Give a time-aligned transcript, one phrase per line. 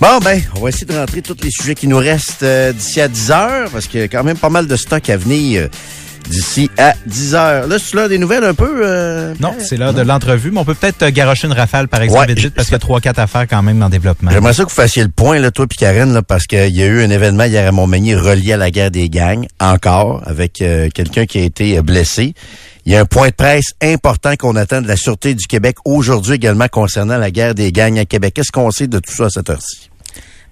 [0.00, 3.00] Bon, ben, on va essayer de rentrer tous les sujets qui nous restent euh, d'ici
[3.00, 5.68] à 10 heures, parce qu'il y a quand même pas mal de stock à venir
[6.28, 7.66] d'ici à 10 heures.
[7.66, 8.80] Là, c'est là des nouvelles un peu?
[8.84, 12.02] euh, Non, c'est l'heure de l'entrevue, mais on peut peut-être euh, garocher une rafale, par
[12.02, 12.26] exemple, Ouais.
[12.34, 14.30] vite, vite, parce qu'il y a trois, quatre affaires quand même en développement.
[14.32, 16.82] J'aimerais ça que vous fassiez le point, là, toi puis Karen, là, parce qu'il y
[16.82, 20.60] a eu un événement hier à Montmagny relié à la guerre des gangs, encore, avec
[20.60, 22.34] euh, quelqu'un qui a été euh, blessé.
[22.86, 25.76] Il y a un point de presse important qu'on attend de la Sûreté du Québec
[25.84, 28.34] aujourd'hui également concernant la guerre des gangs à Québec.
[28.34, 29.90] Qu'est-ce qu'on sait de tout ça à cette heure-ci?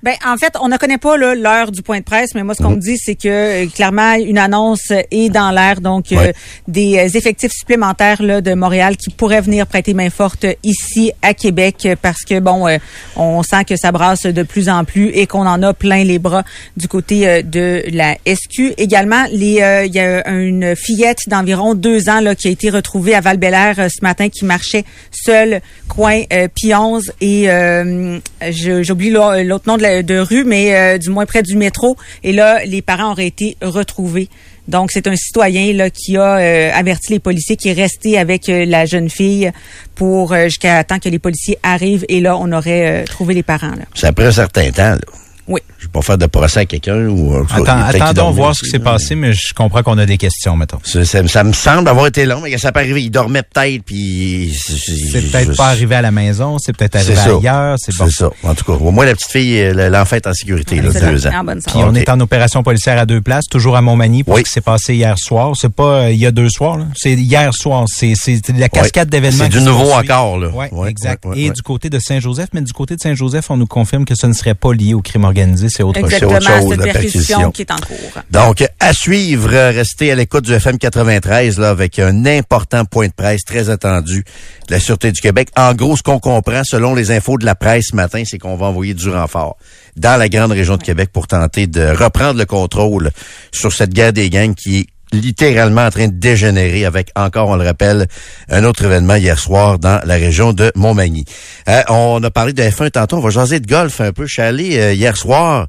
[0.04, 2.62] Ben, en fait, on ne connaît pas l'heure du point de presse, mais moi, ce
[2.62, 6.30] qu'on me dit, c'est que euh, clairement, une annonce est dans l'air, donc euh,
[6.68, 11.32] des euh, effectifs supplémentaires là, de Montréal qui pourraient venir prêter main forte ici à
[11.32, 12.76] Québec, euh, parce que bon, euh,
[13.16, 16.18] on sent que ça brasse de plus en plus et qu'on en a plein les
[16.18, 16.44] bras
[16.76, 18.74] du côté de la SQ.
[18.76, 22.68] Également, les, euh, il y a une fillette d'environ deux ans là, qui a été
[22.68, 28.18] retrouvée à val ce matin, qui marchait seule, coin euh, P11 et euh,
[28.50, 31.56] je- j'oublie l'au- l'autre nom de, la- de rue, mais euh, du moins près du
[31.56, 31.96] métro.
[32.22, 34.28] Et là, les parents auraient été retrouvés.
[34.66, 38.48] Donc, c'est un citoyen là qui a euh, averti les policiers qui est resté avec
[38.48, 39.52] euh, la jeune fille
[39.94, 42.06] pour euh, jusqu'à temps que les policiers arrivent.
[42.08, 43.68] Et là, on aurait euh, trouvé les parents.
[43.68, 43.84] Là.
[43.94, 45.23] C'est après un certain temps, là.
[45.46, 45.60] Oui.
[45.78, 47.36] Je vais pas faire de procès à quelqu'un ou...
[47.36, 48.84] Attends, qu'il attendons dormait voir aussi, ce qui s'est là.
[48.84, 50.78] passé, mais je comprends qu'on a des questions, mettons.
[50.84, 53.02] Ça, ça- ça me semble avoir été long, mais ça peut arriver.
[53.02, 54.52] Il dormait peut-être, puis...
[54.54, 57.24] C'est peut-être pas arrivé à la maison, c'est peut-être arrivé ça.
[57.36, 58.06] ailleurs, c'est bon.
[58.06, 58.30] C'est ça.
[58.42, 61.26] En tout cas, au moins la petite fille, l'enfant est en sécurité, là, C'est deux
[61.26, 61.30] ans.
[61.40, 64.34] en bonne Puis on est en opération policière à deux places, toujours à Montmagny, pour
[64.34, 64.40] Oui.
[64.40, 65.52] ce qui s'est passé hier soir.
[65.60, 66.86] C'est pas euh, il y a deux soirs, là.
[66.96, 67.84] c'est hier soir.
[67.88, 69.44] C'est c'est la cascade d'événements.
[69.44, 70.48] C'est du nouveau encore, là.
[70.48, 71.24] Ouais, Ouais, exact.
[71.36, 74.26] Et du côté de Saint-Joseph, mais du côté de Saint-Joseph, on nous confirme que ce
[74.26, 75.24] ne serait pas lié au crime
[75.68, 76.12] c'est autre chose.
[76.12, 77.50] Exactement, autre chose, cette la perquisition perquisition.
[77.50, 78.22] qui est en cours.
[78.30, 83.12] Donc, à suivre, restez à l'écoute du FM 93, là, avec un important point de
[83.12, 84.24] presse très attendu
[84.68, 85.48] de la Sûreté du Québec.
[85.56, 88.56] En gros, ce qu'on comprend, selon les infos de la presse ce matin, c'est qu'on
[88.56, 89.56] va envoyer du renfort
[89.96, 93.10] dans la grande région de Québec pour tenter de reprendre le contrôle
[93.52, 94.86] sur cette guerre des gangs qui est
[95.20, 98.06] littéralement en train de dégénérer avec encore, on le rappelle,
[98.48, 101.24] un autre événement hier soir dans la région de Montmagny.
[101.68, 104.26] Euh, on a parlé de F1 tantôt, on va jaser de golf un peu.
[104.26, 105.66] Je suis allé euh, hier soir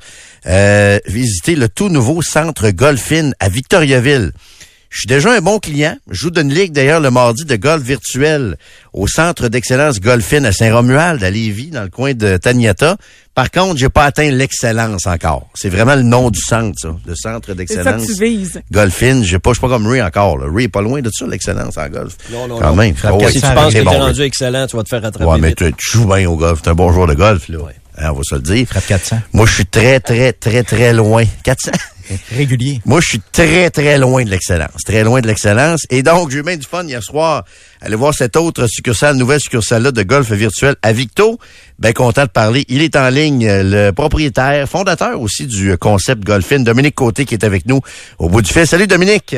[0.47, 4.31] euh, visiter le tout nouveau centre Golfin à Victoriaville.
[4.95, 5.97] Je suis déjà un bon client.
[6.09, 8.55] Je joue d'une ligue d'ailleurs le mardi de golf virtuel
[8.93, 12.95] au centre d'excellence Golfin à Saint-Romuald, à Lévis, dans le coin de Taniata.
[13.33, 15.49] Par contre, j'ai pas atteint l'excellence encore.
[15.53, 18.05] C'est vraiment le nom du centre, ça, le centre C'est ça que d'excellence.
[18.05, 18.61] tu vises.
[18.71, 20.37] Golfin, j'ai pas, je suis pas comme Ray encore.
[20.37, 20.45] Là.
[20.49, 22.15] Ray est pas loin de ça, l'excellence en golf.
[22.31, 22.75] Non, non, Quand non.
[22.77, 22.95] même.
[23.03, 25.29] Ouais, Si tu penses que c'est t'es bon, rendu excellent, tu vas te faire rattraper
[25.29, 26.61] Ouais, mais tu, tu joues bien au golf.
[26.61, 27.57] T'es un bon joueur de golf, là.
[27.97, 28.65] Hein, on va se le dire.
[28.65, 29.19] Frappe 400.
[29.33, 31.25] Moi, je suis très, très, très, très loin.
[31.43, 31.71] 400?
[32.35, 32.81] Régulier.
[32.85, 34.83] Moi, je suis très, très loin de l'excellence.
[34.85, 35.85] Très loin de l'excellence.
[35.89, 37.43] Et donc, j'ai eu bien du fun hier soir.
[37.81, 41.39] Aller voir cette autre succursale, nouvelle succursale-là de golf virtuel à Victo.
[41.79, 42.65] Ben content de parler.
[42.69, 47.33] Il est en ligne, euh, le propriétaire, fondateur aussi du concept Golfin, Dominique Côté, qui
[47.33, 47.81] est avec nous
[48.17, 48.65] au bout du fil.
[48.65, 49.35] Salut, Dominique.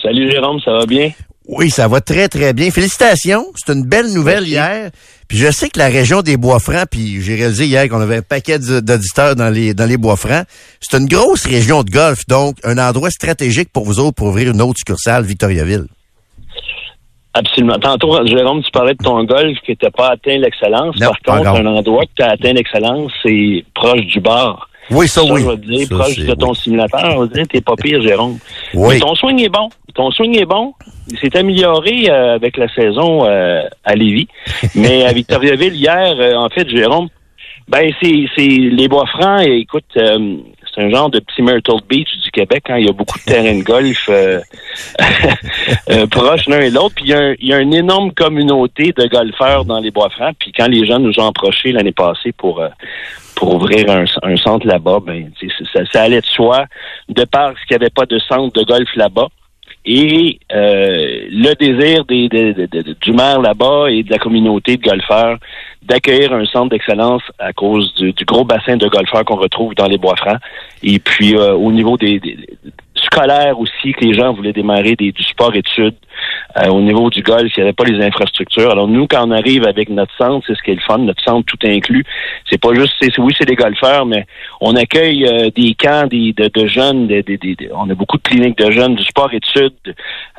[0.00, 1.12] Salut Jérôme, ça va bien?
[1.46, 2.70] Oui, ça va très, très bien.
[2.70, 3.46] Félicitations.
[3.54, 4.50] C'est une belle nouvelle Merci.
[4.50, 4.90] hier.
[5.28, 8.22] Puis je sais que la région des Bois-Francs, puis j'ai réalisé hier qu'on avait un
[8.22, 10.46] paquet d'auditeurs dans les, dans les Bois-Francs.
[10.80, 14.52] C'est une grosse région de golf, donc un endroit stratégique pour vous autres pour ouvrir
[14.52, 15.86] une autre succursale, Victoriaville.
[17.34, 17.78] Absolument.
[17.78, 20.96] Tantôt, Jérôme, tu parlais de ton golf qui n'était pas atteint l'excellence.
[20.98, 24.68] Par contre, un endroit que tu as atteint l'excellence, c'est proche du bar.
[24.90, 25.40] Oui, ça, Ça, oui.
[25.42, 26.56] je vais te dire, Ça, proche de ton oui.
[26.56, 27.16] simulateur.
[27.16, 28.38] On dire, t'es pas pire, Jérôme.
[28.74, 28.94] Oui.
[28.94, 29.68] Mais ton swing est bon.
[29.94, 30.74] Ton swing est bon.
[31.10, 34.28] Il s'est amélioré euh, avec la saison euh, à Lévis.
[34.74, 37.08] Mais à Victoriaville, hier, euh, en fait, Jérôme,
[37.68, 39.46] ben, c'est, c'est les bois francs.
[39.46, 40.36] Et, écoute, euh,
[40.74, 42.64] c'est un genre de petit Myrtle Beach du Québec.
[42.68, 42.78] Hein.
[42.78, 44.40] Il y a beaucoup de terrains de golf euh,
[45.90, 46.94] euh, proches l'un et l'autre.
[46.96, 49.90] Puis il y, a un- il y a une énorme communauté de golfeurs dans les
[49.90, 50.34] bois francs.
[50.38, 52.68] Puis quand les gens nous ont approchés l'année passée pour euh,
[53.36, 55.30] pour ouvrir un, un centre là-bas, ben,
[55.72, 56.66] ça, ça allait de soi,
[57.08, 59.28] de par qu'il n'y avait pas de centre de golf là-bas.
[59.86, 62.28] Et euh, le désir des,
[63.00, 65.38] du maire là-bas et de la communauté de golfeurs
[65.82, 69.86] d'accueillir un centre d'excellence à cause du, du gros bassin de golfeurs qu'on retrouve dans
[69.86, 70.38] les Bois-Francs.
[70.82, 72.20] Et puis euh, au niveau des,
[73.04, 75.94] scolaires aussi, que les gens voulaient démarrer des, du sport-études.
[76.56, 78.70] Euh, au niveau du golf, il n'y avait pas les infrastructures.
[78.70, 81.22] Alors nous, quand on arrive avec notre centre, c'est ce qui est le fun, notre
[81.22, 82.04] centre tout inclus.
[82.48, 84.24] C'est pas juste, c'est, oui, c'est des golfeurs, mais
[84.60, 88.16] on accueille euh, des camps des, de, de jeunes, des- des- des- on a beaucoup
[88.16, 89.72] de cliniques de jeunes, du sport-études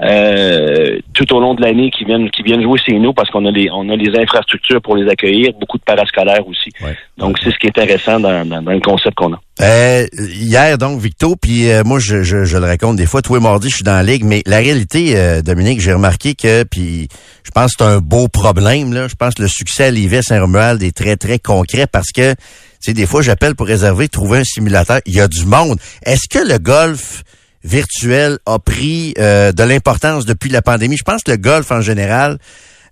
[0.02, 3.46] euh, tout au long de l'année qui viennent qui viennent jouer chez nous parce qu'on
[3.46, 6.70] a les on a les infrastructures pour les accueillir, beaucoup de parascolaires aussi.
[6.82, 6.96] Ouais.
[7.18, 9.40] Donc c'est ce qui est intéressant dans, dans, dans le concept qu'on a.
[9.62, 13.36] Euh, hier, donc, Victo, puis euh, moi, je, je, je le raconte des fois, tous
[13.36, 16.63] les mardis, je suis dans la ligue, mais la réalité, euh, Dominique, j'ai remarqué que,
[16.63, 17.07] puis
[17.44, 19.07] je pense que c'est un beau problème, là.
[19.07, 22.38] Je pense que le succès à Livet Saint-Romuald est très, très concret parce que, tu
[22.81, 25.00] sais, des fois, j'appelle pour réserver, trouver un simulateur.
[25.06, 25.80] Il y a du monde.
[26.04, 27.24] Est-ce que le golf
[27.63, 30.98] virtuel a pris euh, de l'importance depuis la pandémie?
[30.98, 32.40] Je pense que le golf, en général,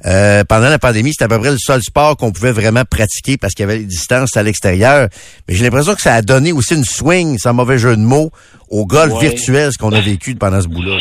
[0.06, 3.38] euh, pendant la pandémie, c'était à peu près le seul sport qu'on pouvait vraiment pratiquer
[3.38, 5.08] parce qu'il y avait les distances à l'extérieur.
[5.48, 8.32] Mais j'ai l'impression que ça a donné aussi une swing, sans mauvais jeu de mots,
[8.70, 10.98] au golf virtuel, ce qu'on a vécu pendant ce bout-là.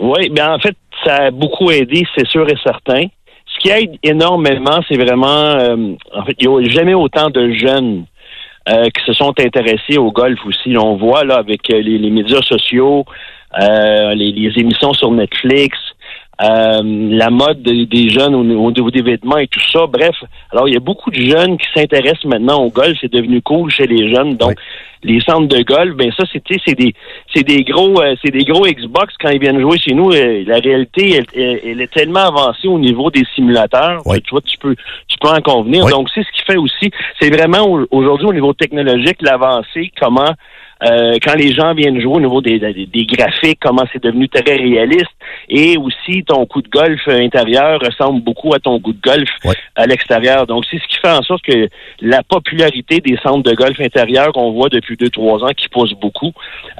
[0.00, 3.06] Oui, bien en fait, ça a beaucoup aidé, c'est sûr et certain.
[3.46, 7.52] Ce qui aide énormément, c'est vraiment, euh, en fait, il n'y a jamais autant de
[7.52, 8.04] jeunes
[8.68, 10.76] euh, qui se sont intéressés au golf aussi.
[10.76, 13.04] On voit là avec les, médias sociaux,
[13.60, 15.76] les, émissions sur Netflix,
[16.42, 19.86] euh, la mode des, jeunes au, niveau des vêtements et tout ça.
[19.86, 20.16] Bref,
[20.50, 22.96] alors il y a beaucoup de jeunes qui s'intéressent maintenant au golf.
[23.00, 24.36] C'est devenu cool chez les jeunes.
[24.36, 24.54] Donc,
[25.04, 26.94] les centres de golf, ben ça, c'était c'est des
[27.32, 30.10] c'est des gros euh, c'est des gros Xbox quand ils viennent jouer chez nous.
[30.10, 34.02] Euh, la réalité, elle, est tellement avancée au niveau des simulateurs.
[34.02, 34.74] Tu vois, tu peux
[35.06, 35.86] tu peux en convenir.
[35.86, 36.90] Donc, c'est ce qui fait aussi.
[37.20, 39.92] C'est vraiment aujourd'hui au niveau technologique l'avancée.
[40.00, 40.32] Comment
[40.84, 44.56] euh, quand les gens viennent jouer au niveau des, des, graphiques, comment c'est devenu très
[44.56, 45.10] réaliste,
[45.48, 49.28] et aussi ton coup de golf intérieur ressemble beaucoup à ton coup de golf
[49.76, 50.46] à l'extérieur.
[50.46, 51.68] Donc, c'est ce qui fait en sorte que
[52.00, 55.94] la popularité des centres de golf intérieur qu'on voit depuis deux, trois ans qui pousse
[56.00, 56.32] beaucoup.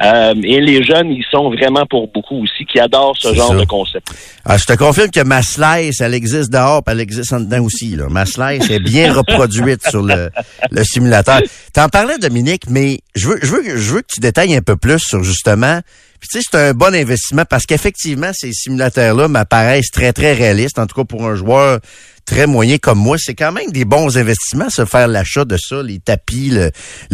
[0.03, 3.65] Euh, et les jeunes, ils sont vraiment pour beaucoup aussi, qui adorent ce genre de
[3.65, 4.07] concept.
[4.45, 7.65] Ah, je te confirme que ma slice, elle existe dehors, puis elle existe en dedans
[7.65, 7.97] aussi.
[7.97, 8.09] Là.
[8.11, 10.31] Ma slice est bien reproduite sur le,
[10.71, 11.41] le simulateur.
[11.73, 14.77] T'en parlais, Dominique, mais je veux, je veux, je veux que tu détailles un peu
[14.77, 15.81] plus sur justement.
[16.21, 20.79] Puis tu sais, c'est un bon investissement parce qu'effectivement, ces simulateurs-là m'apparaissent très, très réalistes,
[20.79, 21.81] en tout cas pour un joueur
[22.25, 23.17] très moyen comme moi.
[23.19, 26.71] C'est quand même des bons investissements, se faire l'achat de ça, les tapis, le,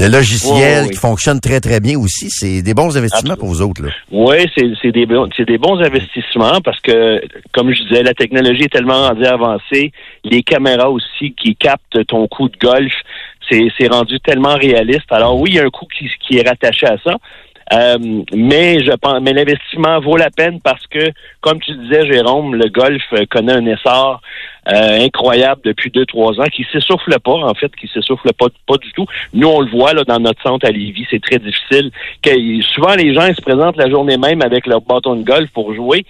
[0.09, 2.31] logiciel qui fonctionne très, très bien aussi.
[2.31, 3.83] C'est des bons investissements pour vous autres.
[3.83, 3.91] Là.
[4.11, 7.21] Oui, c'est des, des bons investissements parce que,
[7.53, 9.93] comme je disais, la technologie est tellement avancée.
[10.25, 12.93] Les caméras aussi qui captent ton coup de golf
[13.51, 15.11] c'est rendu tellement réaliste.
[15.11, 17.17] Alors oui, il y a un coût qui, qui est rattaché à ça.
[17.73, 17.99] Euh,
[18.35, 21.11] mais je pense, mais l'investissement vaut la peine parce que,
[21.41, 24.21] comme tu disais, Jérôme, le golf connaît un essor
[24.69, 28.77] euh, incroyable depuis deux trois ans, qui s'essouffle pas en fait, qui s'essouffle pas pas
[28.79, 29.07] du tout.
[29.35, 31.93] Nous on le voit là dans notre centre à Lévis, c'est très difficile.
[32.23, 32.31] Que,
[32.75, 35.73] souvent les gens ils se présentent la journée même avec leur bâton de golf pour
[35.73, 36.05] jouer.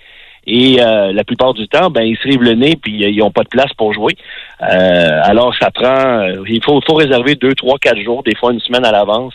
[0.46, 3.30] Et euh, la plupart du temps, ben ils se rivent le nez puis ils n'ont
[3.30, 4.16] pas de place pour jouer.
[4.62, 8.60] Euh, alors ça prend, il faut, faut réserver deux, trois, quatre jours, des fois une
[8.60, 9.34] semaine à l'avance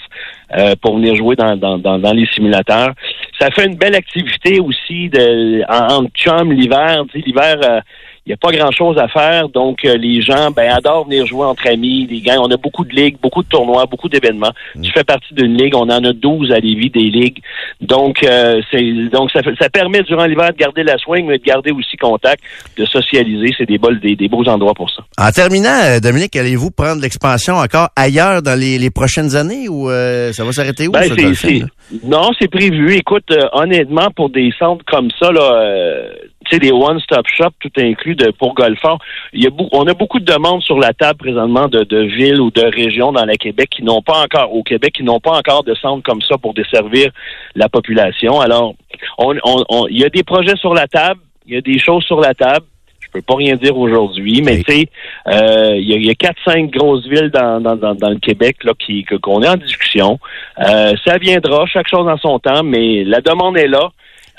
[0.57, 2.93] euh, pour venir jouer dans, dans, dans, les simulateurs.
[3.39, 7.03] Ça fait une belle activité aussi de en, en chum l'hiver.
[7.13, 7.81] L'hiver,
[8.25, 9.49] il n'y a pas grand-chose à faire.
[9.49, 12.41] Donc, euh, les gens ben, adorent venir jouer entre amis, les gars.
[12.41, 14.51] On a beaucoup de ligues, beaucoup de tournois, beaucoup d'événements.
[14.75, 14.81] Mm.
[14.81, 15.75] Tu fais partie d'une ligue.
[15.75, 17.39] On en a 12 à Lévis, des ligues.
[17.81, 21.43] Donc, euh, c'est donc ça, ça permet durant l'hiver de garder la swing, mais de
[21.43, 22.41] garder aussi contact,
[22.77, 23.53] de socialiser.
[23.55, 25.03] C'est des, des, des, beaux endroits pour ça.
[25.19, 29.87] En terminant, euh, Dominique, allez-vous prendre l'expansion encore ailleurs dans les, les prochaines années ou
[29.87, 31.03] ça va s'arrêter où, ben,
[32.03, 32.95] Non, c'est prévu.
[32.95, 36.09] Écoute, honnêtement, pour des centres comme ça, là
[36.45, 38.99] tu sais, des one-stop shop tout inclus de, pour golfeurs.
[39.33, 42.39] Il y a on a beaucoup de demandes sur la table présentement de, de villes
[42.39, 45.37] ou de régions dans le Québec qui n'ont pas encore, au Québec, qui n'ont pas
[45.37, 47.11] encore de centre comme ça pour desservir
[47.55, 48.39] la population.
[48.39, 48.75] Alors,
[49.17, 52.03] on, on, il y a des projets sur la table, il y a des choses
[52.03, 52.65] sur la table.
[53.15, 54.89] Je peux pas rien dire aujourd'hui, mais tu sais,
[55.27, 59.05] euh, il y a, quatre, cinq grosses villes dans, dans, dans, le Québec là qui
[59.05, 60.19] qu'on est en discussion.
[60.59, 63.89] Euh, ça viendra, chaque chose en son temps, mais la demande est là.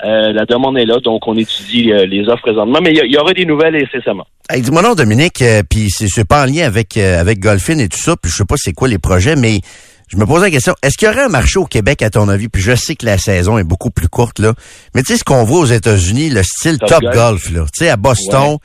[0.05, 3.17] Euh, la demande est là, donc on étudie euh, les offres présentement, mais il y,
[3.17, 4.27] aura des nouvelles incessamment.
[4.47, 7.97] Hey, dis-moi non, Dominique, euh, puis c'est pas en lien avec avec Golfin et tout
[7.97, 9.61] ça, puis je sais pas c'est quoi les projets, mais
[10.07, 12.29] je me pose la question, est-ce qu'il y aurait un marché au Québec à ton
[12.29, 12.47] avis?
[12.47, 14.53] Puis je sais que la saison est beaucoup plus courte, là.
[14.95, 17.65] Mais tu sais ce qu'on voit aux États-Unis, le style Top, Golf, là.
[17.65, 18.57] Tu sais, à Boston,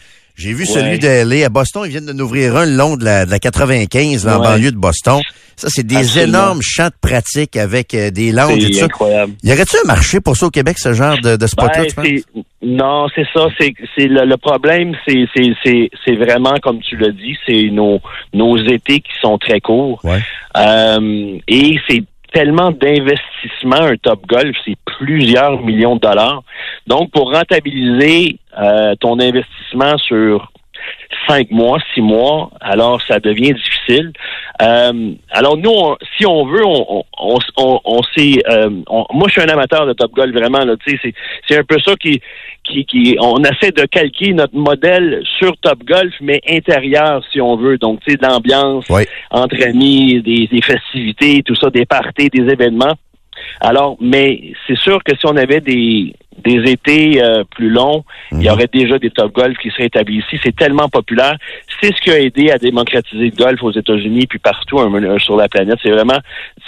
[0.42, 1.46] j'ai vu celui de LA.
[1.46, 4.40] À Boston, ils viennent de ouvrir un le long de la, de la 95, dans
[4.40, 5.20] banlieue de Boston.
[5.54, 8.86] Ça, c'est des énormes champs de pratique avec euh, des langues et tout ça.
[8.86, 9.34] incroyable.
[9.44, 12.20] Y aurait-il un marché pour ça au Québec, ce genre de, de spot-là, ben,
[12.62, 13.46] Non, c'est ça.
[13.60, 18.00] C'est, le, problème, c'est, vraiment, comme tu l'as dit, c'est nos,
[18.32, 20.02] nos étés qui sont très courts.
[20.56, 26.42] Euh, et c'est tellement d'investissement, un top golf, c'est plusieurs millions de dollars.
[26.86, 30.52] Donc, pour rentabiliser euh, ton investissement sur
[31.28, 34.12] cinq mois, six mois, alors ça devient difficile.
[34.60, 38.42] Euh, alors nous, si on veut, on, on, on, on sait.
[38.50, 38.70] Euh,
[39.12, 40.64] moi, je suis un amateur de Top Golf vraiment.
[40.64, 40.98] Là, c'est,
[41.48, 42.20] c'est un peu ça qui,
[42.64, 47.56] qui, qui, on essaie de calquer notre modèle sur Top Golf, mais intérieur, si on
[47.56, 47.78] veut.
[47.78, 48.86] Donc, tu sais, l'ambiance
[49.30, 52.94] entre amis, des, des festivités, tout ça, des parties, des événements.
[53.60, 58.38] Alors, mais c'est sûr que si on avait des, des étés euh, plus longs, il
[58.42, 58.52] y Mhm.
[58.52, 60.40] aurait déjà des top golf qui seraient établis ici.
[60.42, 61.36] C'est tellement populaire.
[61.80, 65.36] C'est ce qui a aidé à démocratiser le golf aux États-Unis puis partout hein, sur
[65.36, 65.78] la planète.
[65.82, 66.18] C'est vraiment,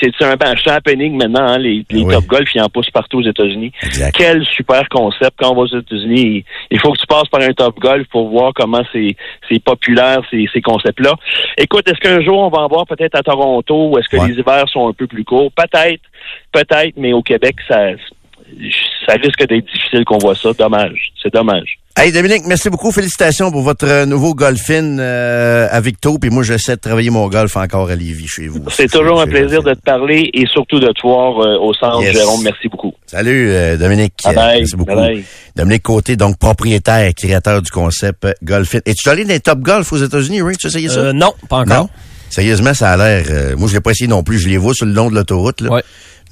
[0.01, 0.37] c'est un,
[0.73, 1.47] happening maintenant.
[1.47, 2.15] hein, les les Oui.
[2.15, 3.73] top golf, ils en poussent partout aux États-Unis.
[4.15, 5.33] Quel super concept.
[5.39, 8.29] Quand on va aux États-Unis, il, faut que tu passes par un top golf pour
[8.29, 9.17] voir comment c'est
[9.49, 11.15] c'est populaire, ces, ces concepts-là.
[11.59, 14.29] Écoute, est-ce qu'un jour on va en voir peut-être à Toronto ou est-ce que Ouais.
[14.29, 15.51] les hivers sont un peu plus courts?
[15.53, 16.03] Peut-être,
[16.53, 17.91] peut-être, mais au Québec, ça,
[19.07, 20.53] ça risque d'être difficile qu'on voit ça.
[20.59, 21.13] Dommage.
[21.23, 21.79] C'est dommage.
[21.97, 22.91] Hey Dominique, merci beaucoup.
[22.91, 26.19] Félicitations pour votre euh, nouveau golfin euh, à Victo.
[26.19, 28.65] Puis moi, j'essaie de travailler mon golf encore à Lévis chez vous.
[28.71, 32.03] C'est toujours un plaisir de te parler et surtout de te voir euh, au centre,
[32.03, 32.17] Yes.
[32.17, 32.43] Jérôme.
[32.43, 32.93] Merci beaucoup.
[33.07, 34.15] Salut euh, Dominique.
[34.25, 34.59] Bye bye.
[34.59, 34.95] Merci beaucoup.
[34.97, 35.25] Bye bye.
[35.55, 38.81] Dominique Côté, donc propriétaire, créateur du concept euh, Golfin.
[38.87, 40.57] Es-tu allé dans les Top Golf aux États-Unis, Ray?
[40.57, 40.99] Tu as essayé ça?
[40.99, 41.85] Euh, non, pas encore.
[41.85, 41.89] Non?
[42.29, 43.27] Sérieusement, ça a l'air...
[43.31, 44.41] euh, moi, je l'ai pas essayé non plus.
[44.41, 45.61] Je les vois sur le long de l'autoroute.
[45.61, 45.71] là.
[45.71, 45.83] Ouais.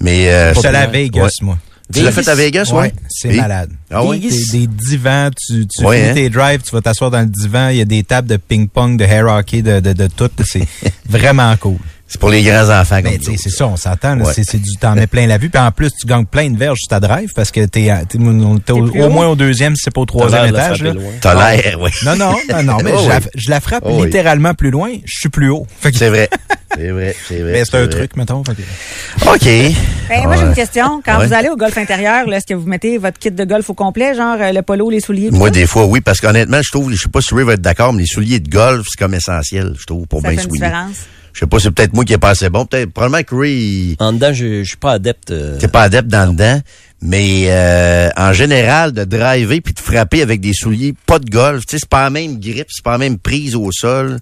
[0.01, 0.29] Mais...
[0.33, 1.03] Euh, Je suis allé à ouais.
[1.05, 1.57] Vegas, moi.
[1.93, 2.79] Tu l'as fait à Vegas, ouais?
[2.81, 3.71] Ouais, c'est malade.
[3.91, 4.03] Ah?
[4.11, 6.15] Des, des divans, tu, tu Ouais, finis hein?
[6.15, 8.97] tes drives, tu vas t'asseoir dans le divan, il y a des tables de ping-pong,
[8.99, 10.31] de hair hockey, de, de, de tout.
[10.45, 10.67] C'est
[11.09, 11.79] vraiment cool.
[12.13, 14.19] C'est pour les grands enfants comme sais, nous c'est ça, on s'entend.
[14.21, 14.35] Ouais.
[14.35, 15.49] C'est, c'est du t'en mets plein la vue.
[15.49, 18.03] Puis en plus, tu gagnes plein de verges sur ta drive parce que t'es, à-
[18.03, 20.85] était au, moins au deuxième, si c'est pas au troisième étage.
[21.23, 21.89] T'as l'air, oui.
[22.05, 24.05] Non, non, non, non, mais Oh je, la, je la frappe Oh oui.
[24.09, 25.67] littéralement plus loin, je suis plus haut.
[25.83, 26.29] Que- C'est vrai.
[26.75, 27.53] C'est vrai, c'est vrai.
[27.53, 27.89] mais c'est un vrai.
[27.91, 28.43] truc, mettons.
[28.45, 29.75] fait que- OK.
[30.09, 31.03] Ben, moi, j'ai une question.
[31.05, 31.27] Quand Ouais.
[31.27, 34.15] vous allez au golf intérieur, est-ce que vous mettez votre kit de golf au complet,
[34.15, 35.31] genre euh, le polo, les souliers?
[35.31, 35.53] Moi, ça?
[35.55, 37.93] des fois, oui, parce qu'honnêtement, je trouve, je sais pas si Ray va être d'accord,
[37.93, 40.51] mais les souliers de golf, c'est comme essentiel, je trouve, pour ça bien fait une
[40.51, 40.67] souligner.
[40.67, 40.97] différence?
[41.33, 42.67] Je sais pas, c'est peut-être moi qui est pas assez bon.
[42.67, 45.31] Peut-être, probablement que Ray, En dedans, je, je suis pas adepte.
[45.31, 46.61] euh, t'es pas adepte dans le dedans.
[47.05, 51.67] Mais euh, en général, de driver puis de frapper avec des souliers pas de golf,
[51.67, 54.19] tu sais, c'est pas la même grippe, c'est pas la même prise au sol,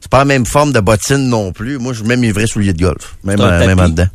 [0.00, 1.78] c'est pas la même forme de bottine non plus.
[1.78, 4.06] Moi, je mets mes vrais souliers de golf, même, en, même en dedans.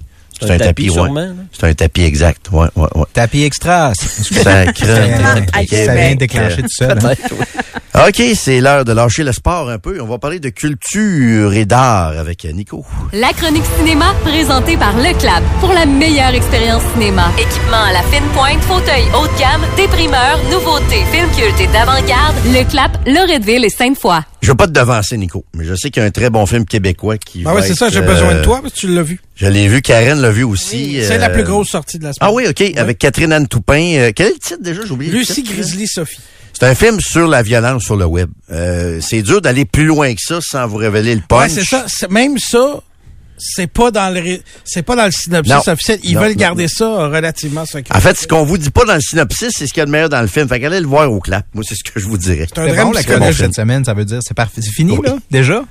[0.42, 0.94] C'est un tapis, ouais.
[0.94, 1.28] sûrement.
[1.52, 3.06] C'est un tapis exact, ouais, ouais, ouais.
[3.14, 3.92] Tapis extra.
[3.92, 4.74] Ok.
[4.74, 5.86] Québec.
[5.86, 6.98] Ça vient déclencher tout seul.
[7.04, 8.06] hein.
[8.08, 10.02] OK, c'est l'heure de lâcher le sport un peu.
[10.02, 12.86] On va parler de culture et d'art avec Nico.
[13.14, 17.32] La chronique cinéma présentée par Le Clap pour la meilleure expérience cinéma.
[17.40, 22.36] Équipement à la fine pointe, fauteuil haut de gamme, déprimeur, nouveautés, film culte et d'avant-garde.
[22.48, 24.20] Le Clap, Loretteville et Sainte-Foy.
[24.42, 26.46] Je veux pas te devancer, Nico, mais je sais qu'il y a un très bon
[26.46, 28.88] film québécois qui va ouais, c'est ça, j'ai euh, besoin de toi parce que tu
[28.94, 29.20] l'as vu.
[29.36, 30.98] Je l'ai vu, Karen l'a vu aussi.
[31.04, 32.30] C'est la euh, plus grosse sortie de la semaine.
[32.30, 33.94] Ah oui, OK, avec Catherine Anne Toupin.
[33.96, 34.82] Euh, quel est le titre déjà?
[34.86, 35.12] J'ai oublié.
[35.12, 35.54] Lucie titre.
[35.54, 36.20] Grizzly Sophie.
[36.54, 38.30] C'est un film sur la violence sur le web.
[38.50, 41.42] Euh, c'est dur d'aller plus loin que ça sans vous révéler le punch.
[41.42, 41.84] Ouais, c'est ça.
[41.90, 42.80] C'est- Même ça,
[43.38, 45.74] c'est pas dans le c'est pas dans le synopsis Non.
[45.74, 46.00] officiel.
[46.04, 46.70] Ils Non, veulent non, garder non.
[46.70, 47.94] ça relativement secret.
[47.94, 49.86] En fait, ce qu'on vous dit pas dans le synopsis, c'est ce qu'il y a
[49.86, 50.48] de meilleur dans le film.
[50.48, 51.46] Fait qu'allez le voir au clap.
[51.54, 52.48] Moi, c'est ce que je vous dirais.
[52.48, 54.62] c'est un drame bon, la cette semaine, ça veut dire c'est parfait.
[54.64, 55.06] C'est fini, Oui.
[55.06, 55.62] là, déjà?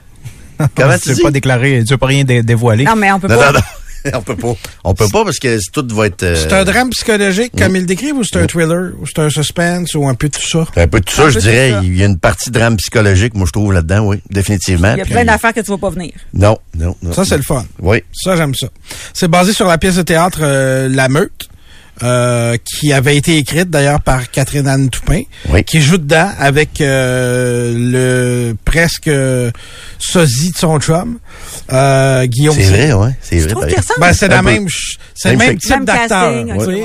[0.76, 2.84] Comment tu veux pas déclarer, tu veux pas rien dé- dévoiler?
[2.84, 3.52] Non, mais on peut Non, pas.
[3.52, 3.64] non, non.
[4.14, 4.54] on peut pas.
[4.84, 6.22] On peut pas parce que tout va être...
[6.24, 9.18] euh, C'est un drame psychologique comme ils le décrivent ou c'est un thriller ou c'est
[9.20, 10.66] un suspense ou un peu tout ça?
[10.76, 11.70] un peu de tout ça, Un je dirais.
[11.72, 11.80] ça.
[11.82, 14.20] Il y a une partie de drame psychologique, moi, je trouve, là-dedans, oui.
[14.30, 14.92] Définitivement.
[14.92, 16.12] Il y a Puis- plein d'affaires que tu vas pas venir.
[16.34, 17.12] Non, non, non.
[17.14, 17.64] Ça, c'est le fun.
[17.80, 18.02] Oui.
[18.12, 18.66] Ça, j'aime ça.
[19.14, 21.48] C'est basé sur la pièce de théâtre euh, La Meute,
[22.02, 25.62] euh, qui avait été écrite d'ailleurs par Catherine Anne Toupin, Oui.
[25.64, 29.50] qui joue dedans avec euh, le presque euh,
[29.98, 31.18] sosie de son chum,
[31.72, 32.56] euh, Guillaume.
[32.56, 33.10] C'est vrai, ouais.
[33.20, 33.50] C'est Je vrai.
[33.50, 33.74] trouve pareil.
[33.74, 34.00] qu'il ressemble?
[34.00, 34.66] Ben, c'est la même,
[35.14, 36.44] c'est le Même type d'acteur.
[36.46, 36.84] ouais.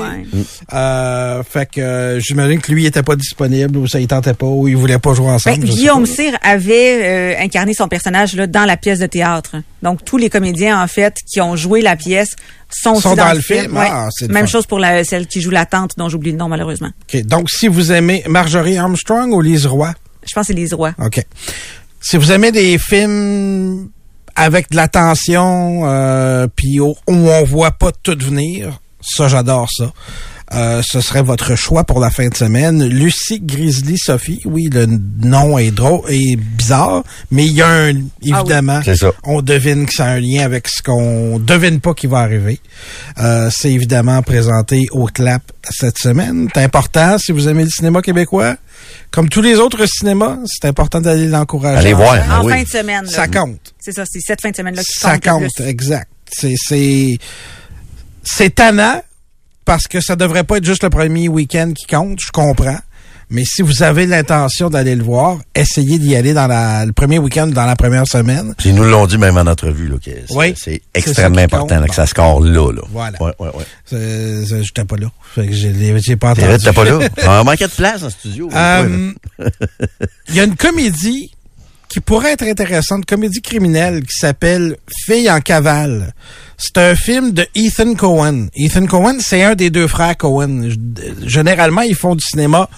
[0.72, 4.34] Euh, fait que euh, j'imagine que lui il était pas disponible ou ça il tentait
[4.34, 5.58] pas ou il voulait pas jouer ensemble.
[5.58, 6.06] Ben, Guillaume.
[6.06, 9.56] Cyr avait euh, incarné son personnage là, dans la pièce de théâtre.
[9.82, 12.36] Donc, tous les comédiens, en fait, qui ont joué la pièce
[12.70, 13.76] sont, Sont dans le film?
[13.76, 16.90] Ah, Même chose pour la, celle qui joue la tante, dont j'oublie le nom, malheureusement.
[17.24, 19.92] Donc si vous aimez Marjorie Armstrong ou Lise Roy,
[20.26, 20.94] Je pense que c'est Les Rois.
[20.98, 21.24] OK.
[22.00, 23.90] Si vous aimez des films
[24.34, 29.68] avec de la tension, euh, puis où, où on voit pas tout venir, ça, j'adore
[29.70, 29.92] ça.
[30.52, 32.84] Euh, ce serait votre choix pour la fin de semaine.
[32.84, 34.86] Lucie Grizzly Sophie, oui, le
[35.24, 39.12] nom est drôle et bizarre, mais il y a un, évidemment, C'est ça.
[39.22, 42.58] on devine que ça a un lien avec ce qu'on devine pas qui va arriver.
[43.18, 46.48] Euh, c'est évidemment présenté au clap cette semaine.
[46.52, 48.56] C'est important si vous aimez le cinéma québécois.
[49.12, 51.78] Comme tous les autres cinémas, c'est important d'aller l'encourager.
[51.78, 52.18] Allez voir.
[52.28, 52.52] Ah en oui.
[52.54, 53.04] fin de semaine.
[53.04, 53.10] là.
[53.10, 53.72] Ça compte.
[53.78, 55.60] C'est ça, c'est cette fin de semaine-là qui Ça compte.
[55.60, 56.08] exact.
[56.32, 57.18] C'est, c'est,
[58.24, 59.00] c'est tannant
[59.70, 62.80] parce que ça devrait pas être juste le premier week-end qui compte, je comprends.
[63.32, 67.20] Mais si vous avez l'intention d'aller le voir, essayez d'y aller dans la, le premier
[67.20, 68.52] week-end ou dans la première semaine.
[68.58, 70.54] Puis ils nous l'ont dit même en entrevue, là, que c'est- Oui.
[70.56, 71.82] c'est extrêmement important compte.
[71.82, 72.82] là, que ça score là, là.
[72.90, 73.22] Voilà.
[73.22, 74.60] Ouais, ouais, ouais.
[74.64, 75.06] J'étais pas là.
[75.36, 76.64] Fait que j'ai, pas entendu.
[76.64, 76.98] t'es pas là?
[77.40, 78.48] On manquait de place en studio.
[78.52, 79.12] Euh,
[80.30, 81.30] Il y a une comédie
[81.90, 86.14] qui pourrait être intéressante, comédie criminelle qui s'appelle Fille en cavale.
[86.56, 88.46] C'est un film de Ethan Cohen.
[88.54, 90.68] Ethan Cohen, c'est un des deux frères Cohen.
[91.26, 92.70] Généralement, ils font du cinéma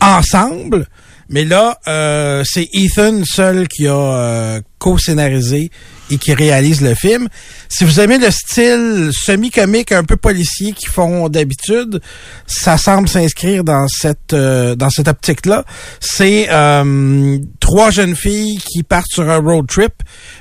[0.00, 0.86] ensemble,
[1.28, 5.72] mais là, euh, c'est Ethan seul qui a euh, co-scénarisé
[6.10, 7.28] et qui réalise le film.
[7.68, 12.00] Si vous aimez le style semi-comique, un peu policier qu'ils font d'habitude,
[12.46, 15.64] ça semble s'inscrire dans cette euh, dans cette optique-là.
[16.00, 19.94] C'est euh, trois jeunes filles qui partent sur un road trip,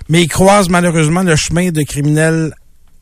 [0.10, 2.54] mais ils croisent malheureusement le chemin de criminels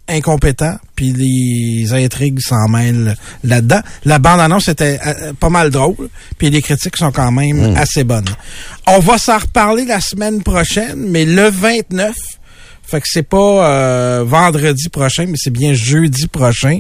[0.10, 3.82] incompétents, puis les intrigues s'en mêlent là-dedans.
[4.06, 8.30] La bande-annonce était euh, pas mal drôle, puis les critiques sont quand même assez bonnes.
[8.88, 12.16] On va s'en reparler la semaine prochaine, mais le 29,
[12.88, 16.80] fait que c'est pas euh, vendredi prochain, mais c'est bien jeudi prochain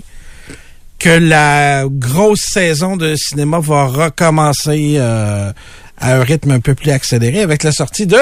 [0.99, 5.51] que la grosse saison de cinéma va recommencer euh,
[5.97, 8.17] à un rythme un peu plus accéléré avec la sortie de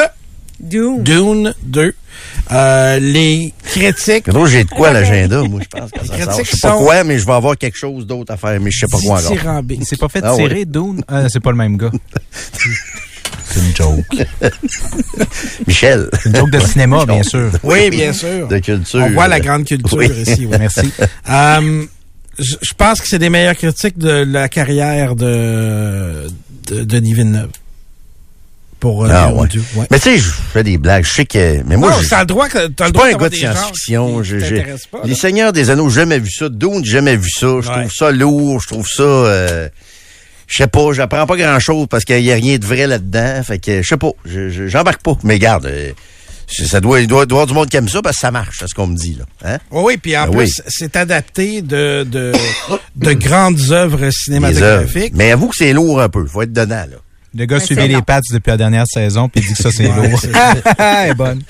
[0.60, 1.04] Dune.
[1.04, 1.94] Dune 2.
[2.52, 5.90] Euh, les critiques Gros, j'ai de quoi à l'agenda, moi, je pense.
[6.16, 6.44] ça sort.
[6.44, 8.80] Je sais pas quoi, mais je vais avoir quelque chose d'autre à faire, mais je
[8.80, 9.62] sais pas quoi encore.
[9.84, 10.66] s'est pas fait Ah tirer, ouais.
[10.66, 11.04] Dune?
[11.08, 11.92] Ah, c'est pas le même gars.
[13.56, 14.28] c'est une joke.
[15.68, 16.10] Michel.
[16.26, 17.52] Une joke de cinéma, bien sûr.
[17.64, 18.48] Oui, bien sûr.
[18.48, 19.02] De culture.
[19.04, 20.08] On voit la grande culture Oui.
[20.26, 20.46] ici.
[20.46, 20.58] oui.
[20.60, 20.92] Merci.
[21.30, 21.84] Euh,
[22.38, 26.28] je pense que c'est des meilleures critiques de la carrière de,
[26.68, 27.50] de Denis Villeneuve.
[28.80, 29.48] Pour euh, Ah, ouais.
[29.48, 29.88] 2, ouais.
[29.90, 31.06] Mais tu sais, je fais des blagues.
[31.06, 31.64] Je sais que.
[31.66, 32.14] Mais moi, non, je.
[32.16, 34.20] le droit que t'as Je le droit pas un gars de science-fiction.
[35.06, 35.16] Les.
[35.16, 36.50] Seigneurs des Anneaux, jamais vu ça.
[36.50, 37.48] Dune, jamais vu ça.
[37.62, 37.80] Je Ouais.
[37.80, 38.62] trouve ça lourd.
[38.62, 39.04] Je trouve ça.
[39.04, 39.70] euh,
[40.48, 43.42] je sais pas, j'apprends pas grand-chose parce qu'il y a rien de vrai là-dedans.
[43.44, 45.18] Fait que je sais pas, je- je- j'embarque pas.
[45.24, 45.92] Mais garde, euh,
[46.48, 48.32] ça doit, il doit, doit y avoir du monde qui aime ça parce que ça
[48.32, 49.26] marche, c'est ce qu'on me dit là.
[49.54, 49.58] Hein?
[49.72, 50.64] Oui, oui, puis en Ben plus, oui.
[50.68, 52.32] c'est adapté de, de,
[52.96, 55.14] de grandes œuvres cinématographiques.
[55.16, 56.26] Mais avoue que c'est lourd un peu.
[56.26, 56.98] Faut être dedans là.
[57.38, 59.90] Le gars suivait les pattes depuis la dernière saison, puis il dit que ça, c'est
[59.90, 60.22] Ouais, lourd.
[60.80, 61.42] Elle est bonne.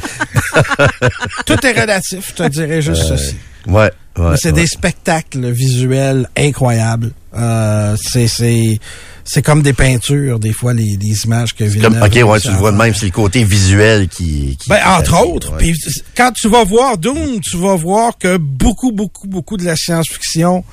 [1.45, 3.35] Tout est relatif, je te dirais juste ceci.
[3.67, 3.91] Ouais.
[4.17, 4.61] ouais Mais c'est ouais.
[4.61, 7.11] des spectacles visuels incroyables.
[7.35, 8.79] Euh, c'est c'est
[9.23, 12.49] c'est comme des peintures des fois les, les images que Comme, Villeneuve ok, ouais, tu
[12.51, 14.57] le vois de même, c'est le côté visuel qui.
[14.61, 15.55] qui Ben, entre autres.
[15.57, 15.73] ouais.
[16.15, 20.63] Quand tu vas voir Dune, tu vas voir que beaucoup, beaucoup, beaucoup de la science-fiction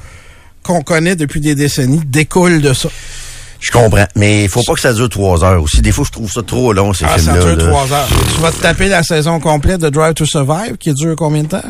[0.63, 2.89] qu'on connaît depuis des décennies découle de ça.
[3.59, 4.07] Je comprends.
[4.17, 5.81] Mais il faut pas que ça dure trois heures aussi.
[5.83, 7.55] Des fois, je trouve ça trop long, ces Ah, ça films-là.
[7.55, 7.71] dure là.
[7.73, 8.09] trois heures.
[8.35, 11.49] Tu vas te taper la saison complète de Drive to Survive qui dure combien de
[11.49, 11.63] temps?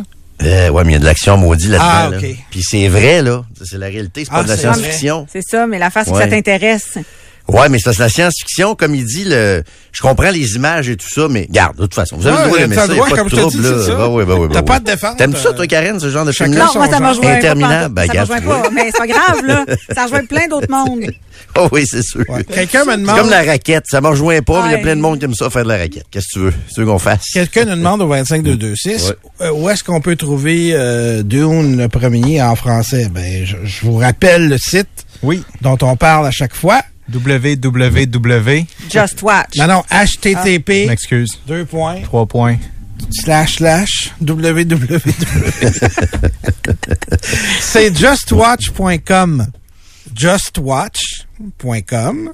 [0.44, 1.88] Euh, ouais, mais il y a de l'action maudite là-dedans.
[1.88, 2.18] Ah, là.
[2.50, 3.44] Puis c'est vrai, là.
[3.64, 5.26] C'est la réalité, c'est Ah, pas de la science-fiction.
[5.32, 6.22] C'est ça, mais la face que Ouais.
[6.24, 6.98] ça t'intéresse.
[7.48, 10.88] Ouais, mais c'est parce que la science-fiction, comme il dit, le, je comprends les images
[10.88, 12.86] et tout ça, mais garde, de toute façon, vous avez Ouais, le droit d'aimer ça,
[12.88, 13.68] il y a pas de trouble, là.
[13.78, 13.94] c'est ça.
[13.96, 16.32] Bah bah bah T'as pas de défense, T'aimes ça, euh, toi, Karen, ce genre de
[16.32, 16.66] chacun film-là?
[16.66, 17.36] Non, moi, ça rejoint pas.
[17.36, 18.40] Interminable, ben, ça vois.
[18.40, 18.70] pas.
[18.72, 19.64] Mais c'est pas grave, là.
[19.94, 21.00] Ça rejoint plein d'autres mondes.
[21.58, 22.22] Oh oui, c'est sûr.
[22.28, 22.44] Ouais.
[22.44, 23.16] Quelqu'un me C'est demande.
[23.18, 25.24] comme la raquette, ça me rejoint pas, mais il y a plein de monde qui
[25.26, 26.04] aime ça faire de la raquette.
[26.10, 26.52] Qu'est-ce que tu veux?
[26.72, 27.24] Tu veux qu'on fasse?
[27.34, 29.16] Quelqu'un nous demande au 25226 Ouais.
[29.46, 33.08] euh, où est-ce qu'on peut trouver euh, Dune le premier en français?
[33.12, 34.88] Ben, je, je vous rappelle le site
[35.22, 35.42] Oui.
[35.60, 36.80] dont on parle à chaque fois.
[37.12, 38.66] Www.
[38.90, 39.56] Just watch.
[39.56, 41.38] Non, non, http Je m'excuse.
[41.46, 42.56] deux points Trois points.
[43.10, 45.00] slash slash www.
[47.60, 49.46] C'est justwatch.com.
[50.14, 52.32] Justwatch.com.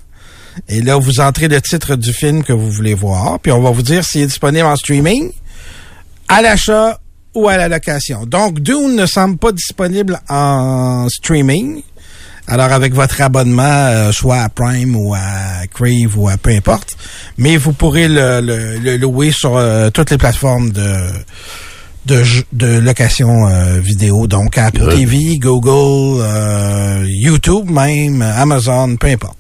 [0.68, 3.70] Et là, vous entrez le titre du film que vous voulez voir, puis on va
[3.70, 5.30] vous dire s'il est disponible en streaming,
[6.26, 6.98] à l'achat
[7.34, 8.26] ou à la location.
[8.26, 11.82] Donc, Dune ne semble pas disponible en streaming.
[12.50, 16.96] Alors, avec votre abonnement, euh, soit à Prime ou à Crave ou à peu importe,
[17.36, 20.96] mais vous pourrez le, le- le louer sur euh, toutes les plateformes de,
[22.06, 22.22] de,
[22.54, 24.88] de location euh, vidéo, donc Apple.
[24.94, 29.36] TV, Google, euh, YouTube même, Amazon, peu importe.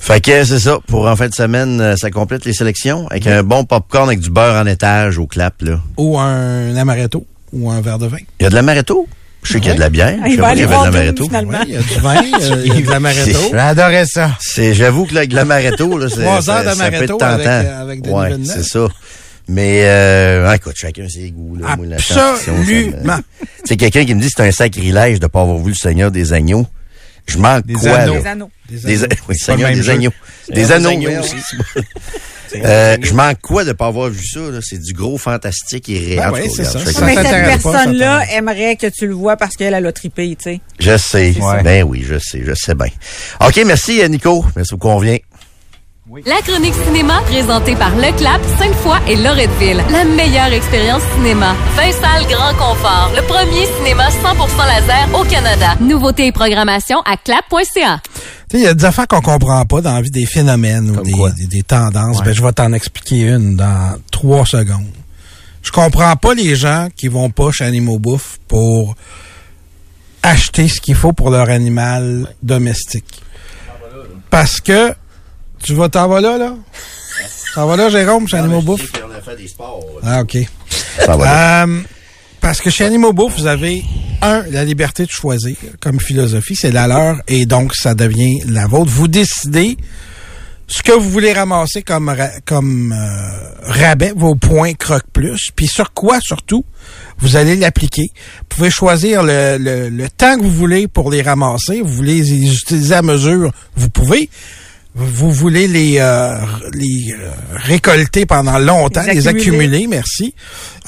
[0.00, 0.78] Fait que c'est ça.
[0.88, 4.30] Pour en fin de semaine, ça complète les sélections avec un bon popcorn avec du
[4.30, 5.78] beurre en étage au clap, là.
[5.96, 8.16] Ou un amaretto ou un verre de vin.
[8.40, 9.06] Il y a de l'amaretto?
[9.42, 10.16] Je sais qu'il y a de la bière.
[10.22, 11.58] Ah, Je il sais va pas qu'il y aller avait de voir finalement.
[11.66, 13.38] Il y a du vin, euh, il y a de l'amaretto.
[13.52, 14.30] J'adorais ça.
[14.40, 17.80] C'est, j'avoue que avec l'amaretto, là, c'est, ça, ça peut être tentant.
[17.80, 18.86] avec, euh, ouais, c'est ça.
[19.48, 21.76] Mais, euh, ah, écoute, chacun ses goûts, là.
[21.96, 23.18] Absolument.
[23.64, 26.10] C'est quelqu'un qui me dit que c'est un sacrilège de pas avoir vu le Seigneur
[26.12, 26.66] des Agneaux.
[27.26, 28.14] Je manque Des quoi, anneaux.
[28.14, 28.20] là?
[28.20, 28.50] Les anneaux.
[28.70, 29.06] Des Des, anneaux.
[29.10, 29.92] oui, pas le Seigneur des jeu.
[29.92, 30.12] agneaux.
[30.48, 31.36] Des des anneaux, aussi.
[32.54, 34.58] Euh, je manque quoi de pas avoir vu ça, là?
[34.62, 36.18] C'est du gros fantastique et réel.
[36.18, 36.78] Ben ouais, c'est ça.
[36.78, 40.36] Ça Mais cette ça personne-là aimerait que tu le vois parce qu'elle elle a trippé,
[40.36, 40.60] tu sais.
[40.78, 41.34] Je sais.
[41.38, 41.62] ça.
[41.62, 42.88] Ben oui, je sais, je sais bien.
[43.46, 44.44] OK, merci, euh, Nico.
[44.56, 45.18] Merci beaucoup, on vient.
[46.26, 49.82] La chronique cinéma présentée par Le Clap, Sainte-Foy et Loretteville.
[49.90, 51.54] La meilleure expérience cinéma.
[51.76, 53.12] 20 salles grand confort.
[53.16, 55.74] Le premier cinéma 100% laser au Canada.
[55.80, 58.00] Nouveautés et programmation à clap.ca.
[58.52, 60.90] Tu sais, il y a des affaires qu'on comprend pas dans la vie, des phénomènes
[60.90, 62.18] ou des, des- des tendances.
[62.18, 62.26] Ouais.
[62.26, 64.84] Ben, je vais t'en expliquer une dans trois secondes.
[65.62, 68.94] Je comprends pas les gens qui vont pas chez Animaux Bouffe pour
[70.22, 73.22] acheter ce qu'il faut pour leur animal domestique.
[74.28, 74.92] Parce que
[75.62, 76.52] tu vas t'en vas là, là?
[77.54, 78.92] T'en vas là, Jérôme, chez Animaux Bouffe?
[80.02, 80.36] Ah, OK.
[81.06, 81.64] Ça va là.
[81.64, 81.80] Euh,
[82.42, 83.82] parce que chez Animaux Bouffe, vous avez,
[84.20, 88.66] un, la liberté de choisir comme philosophie, c'est la leur, et donc ça devient la
[88.66, 88.90] vôtre.
[88.90, 89.78] Vous décidez
[90.68, 95.66] ce que vous voulez ramasser comme, ra- comme euh, rabais, vos points croque plus, puis
[95.66, 96.64] sur quoi surtout
[97.18, 98.10] vous allez l'appliquer.
[98.38, 101.80] Vous pouvez choisir le, le, le temps que vous voulez pour les ramasser.
[101.80, 104.28] Vous voulez les utiliser à mesure, vous pouvez.
[104.94, 106.36] Vous voulez les, euh,
[106.74, 109.86] les euh, récolter pendant longtemps, Les les accumuler.
[109.86, 110.34] merci.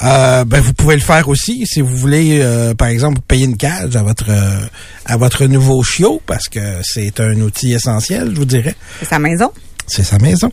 [0.03, 3.57] Euh, ben vous pouvez le faire aussi si vous voulez, euh, par exemple, payer une
[3.57, 4.59] cage à votre euh,
[5.05, 8.75] à votre nouveau chiot parce que c'est un outil essentiel, je vous dirais.
[8.99, 9.51] C'est sa maison.
[9.87, 10.51] C'est sa maison.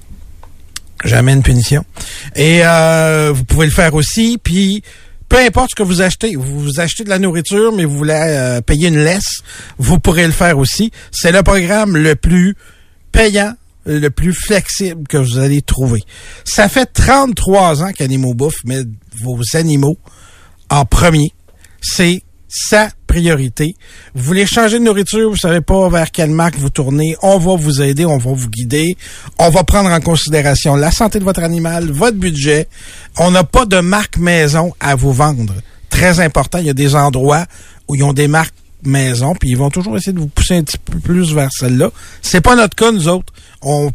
[1.05, 1.85] Jamais une punition.
[2.37, 4.83] Et euh, vous pouvez le faire aussi, puis
[5.29, 8.15] peu importe ce que vous achetez, vous, vous achetez de la nourriture, mais vous voulez
[8.17, 9.41] euh, payer une laisse,
[9.79, 10.91] vous pourrez le faire aussi.
[11.11, 12.55] C'est le programme le plus
[13.13, 16.01] payant, le plus flexible que vous allez trouver.
[16.45, 18.83] Ça fait 33 ans qu'Animaux Bouffe met
[19.23, 19.99] vos animaux
[20.71, 21.33] en premier.
[21.81, 23.77] C'est sa priorité.
[24.15, 27.57] Vous voulez changer de nourriture, vous savez pas vers quelle marque vous tournez, on va
[27.57, 28.97] vous aider, on va vous guider,
[29.39, 32.69] on va prendre en considération la santé de votre animal, votre budget.
[33.19, 35.55] On n'a pas de marque maison à vous vendre.
[35.89, 37.47] Très important, il y a des endroits
[37.89, 38.55] où ils ont des marques
[38.89, 41.91] maison, puis ils vont toujours essayer de vous pousser un petit peu plus vers celle-là.
[42.21, 43.33] C'est pas notre cas, nous autres.
[43.63, 43.93] On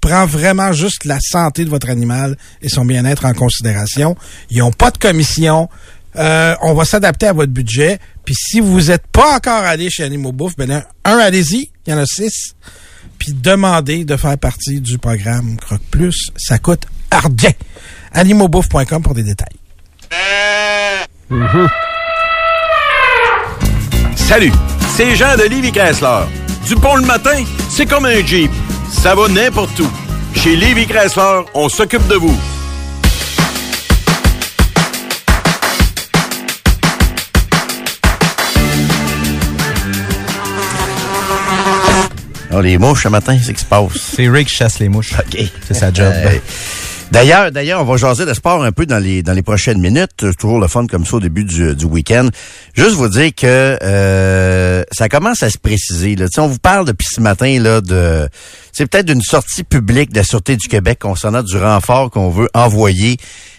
[0.00, 4.16] prend vraiment juste la santé de votre animal et son bien-être en considération.
[4.50, 5.68] Ils n'ont pas de commission.
[6.16, 7.98] Euh, on va s'adapter à votre budget.
[8.24, 11.70] Puis si vous n'êtes pas encore allé chez Animaux Bouffe, ben un, allez-y.
[11.86, 12.54] Il y en a six.
[13.18, 16.30] Puis demandez de faire partie du programme Croque Plus.
[16.36, 17.54] Ça coûte argent.
[18.12, 19.56] Animaubouffe.com pour des détails.
[24.28, 24.52] Salut,
[24.94, 26.26] c'est Jean de Livy Chrysler.
[26.66, 28.50] Du pont le matin, c'est comme un Jeep.
[28.92, 29.90] Ça va n'importe où.
[30.34, 32.38] Chez Livy Chrysler, on s'occupe de vous.
[42.52, 43.92] Oh, les mouches ce matin, c'est ce qui se passe.
[43.96, 45.14] C'est Rick qui chasse les mouches.
[45.18, 45.42] OK.
[45.66, 46.12] C'est sa job.
[47.10, 50.10] D'ailleurs, d'ailleurs, on va jaser de sport un peu dans les dans les prochaines minutes.
[50.38, 52.28] Toujours le fun comme ça au début du, du week-end.
[52.74, 56.16] Juste vous dire que euh, ça commence à se préciser.
[56.16, 56.26] Là.
[56.36, 58.28] On vous parle depuis ce matin là de
[58.72, 62.48] c'est peut-être d'une sortie publique de la Sûreté du Québec concernant du renfort qu'on veut
[62.52, 63.16] envoyer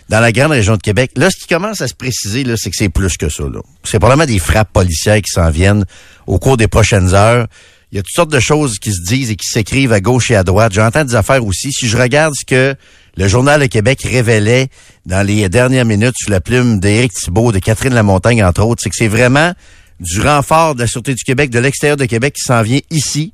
[0.09, 1.11] dans la grande région de Québec.
[1.15, 3.43] Là, ce qui commence à se préciser, là, c'est que c'est plus que ça.
[3.43, 3.61] Là.
[3.83, 5.85] C'est probablement des frappes policières qui s'en viennent
[6.27, 7.47] au cours des prochaines heures.
[7.91, 10.29] Il y a toutes sortes de choses qui se disent et qui s'écrivent à gauche
[10.29, 10.71] et à droite.
[10.73, 11.71] J'entends des affaires aussi.
[11.71, 12.75] Si je regarde ce que
[13.19, 14.69] le Journal de Québec révélait
[15.05, 18.89] dans les dernières minutes sous la plume d'Éric Thibault, de Catherine Lamontagne, entre autres, c'est
[18.89, 19.51] que c'est vraiment
[19.99, 23.33] du renfort de la Sûreté du Québec, de l'extérieur de Québec qui s'en vient ici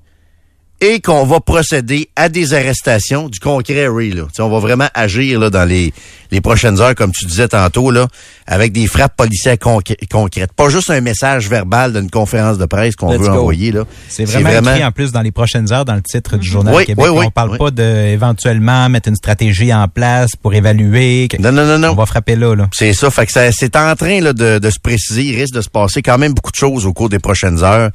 [0.81, 4.23] et qu'on va procéder à des arrestations du concret, Ray, là.
[4.39, 5.93] On va vraiment agir là, dans les,
[6.31, 8.07] les prochaines heures, comme tu disais tantôt, là,
[8.45, 10.51] avec des frappes policières conc- concrètes.
[10.53, 13.29] Pas juste un message verbal d'une conférence de presse qu'on veut go.
[13.29, 13.71] envoyer.
[13.71, 13.85] là.
[14.09, 16.85] C'est vraiment, écrit en plus dans les prochaines heures dans le titre du Journal Oui,
[16.85, 17.05] Québec.
[17.09, 17.57] oui, oui, on parle oui.
[17.57, 21.29] pas de éventuellement mettre une stratégie en place pour évaluer.
[21.39, 21.91] Non, non, non, non.
[21.91, 22.67] On va frapper là, là.
[22.73, 23.09] C'est ça.
[23.09, 25.23] Fait que c'est en train là, de, de se préciser.
[25.23, 27.91] Il risque de se passer quand même beaucoup de choses au cours des prochaines heures.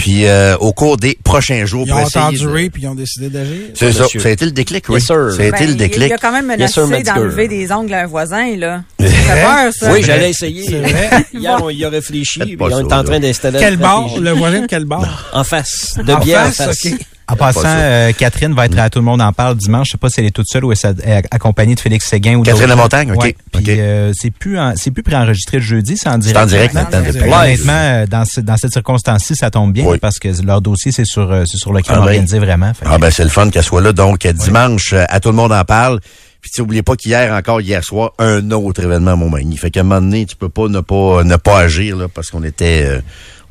[0.00, 1.84] Puis euh, au cours des prochains jours.
[1.86, 3.54] Ils ont entendu de- Ray puis ils ont décidé d'agir.
[3.74, 4.04] C'est ça.
[4.08, 4.94] Ça a été le déclic, oui.
[4.96, 5.30] Yes, sir.
[5.36, 6.06] Ça a été Ben, le il- déclic.
[6.08, 7.12] Il a quand même Yes, menacé Metzger.
[7.12, 8.82] d'enlever des ongles à un voisin, là.
[8.98, 9.92] Ça fait peur, ça.
[9.92, 10.64] Oui, j'allais essayer.
[10.64, 11.10] C'est vrai?
[11.34, 12.40] Hier, on y a réfléchi.
[12.40, 14.08] Puis on est en train d'installer Quel bar?
[14.18, 15.28] Le voisin de quel bar?
[15.32, 15.94] En face.
[16.04, 16.86] De En bien face, en face.
[16.86, 16.98] ok.
[17.30, 19.88] En passant, euh, Catherine va être à Tout le monde en parle dimanche.
[19.88, 22.34] Je sais pas si elle est toute seule ou elle est accompagnée de Félix Séguin
[22.36, 22.66] ou Catherine.
[22.68, 23.36] Lamontagne, ok, Ouais.
[23.52, 26.36] Puis, euh, c'est plus c'est plus préenregistré le jeudi, c'est en direct.
[26.38, 26.98] C'est en direct maintenant.
[27.42, 29.98] Honnêtement, euh, dans, ce- dans cette circonstance-ci, ça tombe bien Oui.
[29.98, 32.06] parce que leur dossier, c'est sur, euh, c'est sur le crime Ah ben.
[32.06, 32.72] organisé vraiment.
[32.74, 33.92] Fait Ah ben c'est le fun qu'elle soit là.
[33.92, 36.00] Donc dimanche, euh, à tout le monde en parle.
[36.40, 39.58] Puis tu oubliez pas qu'hier, encore hier soir, un autre événement à Montmagny.
[39.58, 42.30] Fait qu'à un moment donné, tu peux pas ne pas ne pas agir là, parce
[42.30, 43.00] qu'on était euh,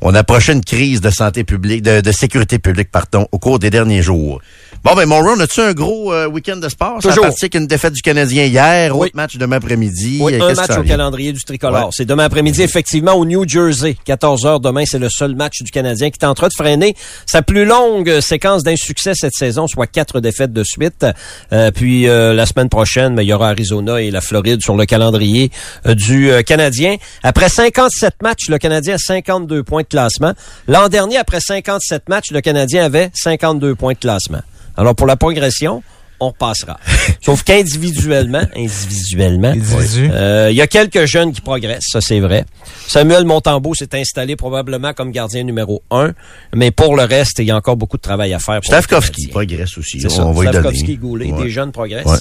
[0.02, 4.02] on approchait une crise de santé publique, de, sécurité publique, pardon, au cours des derniers
[4.02, 4.40] jours.
[4.82, 7.02] Bon, ben, Monroe, as-tu un gros euh, week-end de sport?
[7.02, 7.24] Ça Toujours.
[7.26, 9.08] a parti avec une défaite du Canadien hier, Oui.
[9.08, 10.18] autre match demain après-midi.
[10.22, 11.84] Oui, Euh, un match ça au calendrier du tricolore.
[11.84, 11.90] Ouais.
[11.92, 13.94] C'est demain après-midi, effectivement, au New Jersey.
[14.06, 17.66] 14 heures demain, c'est le seul match du Canadien qui tentera de freiner sa plus
[17.66, 21.04] longue séquence d'insuccès cette saison, soit quatre défaites de suite.
[21.52, 24.76] Euh, puis euh, la semaine prochaine, ben, il y aura Arizona et la Floride sur
[24.78, 25.50] le calendrier
[25.94, 26.96] du Canadien.
[27.22, 30.32] Après 57 matchs, le Canadien a 52 points de classement.
[30.68, 34.40] L'an dernier, après 57 matchs, le Canadien avait 52 points de classement.
[34.80, 35.82] Alors pour la progression,
[36.22, 36.78] on repassera.
[37.24, 40.10] Sauf qu'individuellement, individuellement, Individu.
[40.12, 42.44] euh, il y a quelques jeunes qui progressent, ça c'est vrai.
[42.86, 46.12] Samuel Montembeau s'est installé probablement comme gardien numéro un,
[46.54, 48.60] mais pour le reste, il y a encore beaucoup de travail à faire.
[48.62, 50.00] Stavkovski progresse aussi.
[50.00, 50.26] C'est ça.
[50.26, 50.96] On va donner.
[50.96, 51.44] Goulet, Ouais.
[51.44, 52.04] des jeunes progressent.
[52.06, 52.18] Ouais.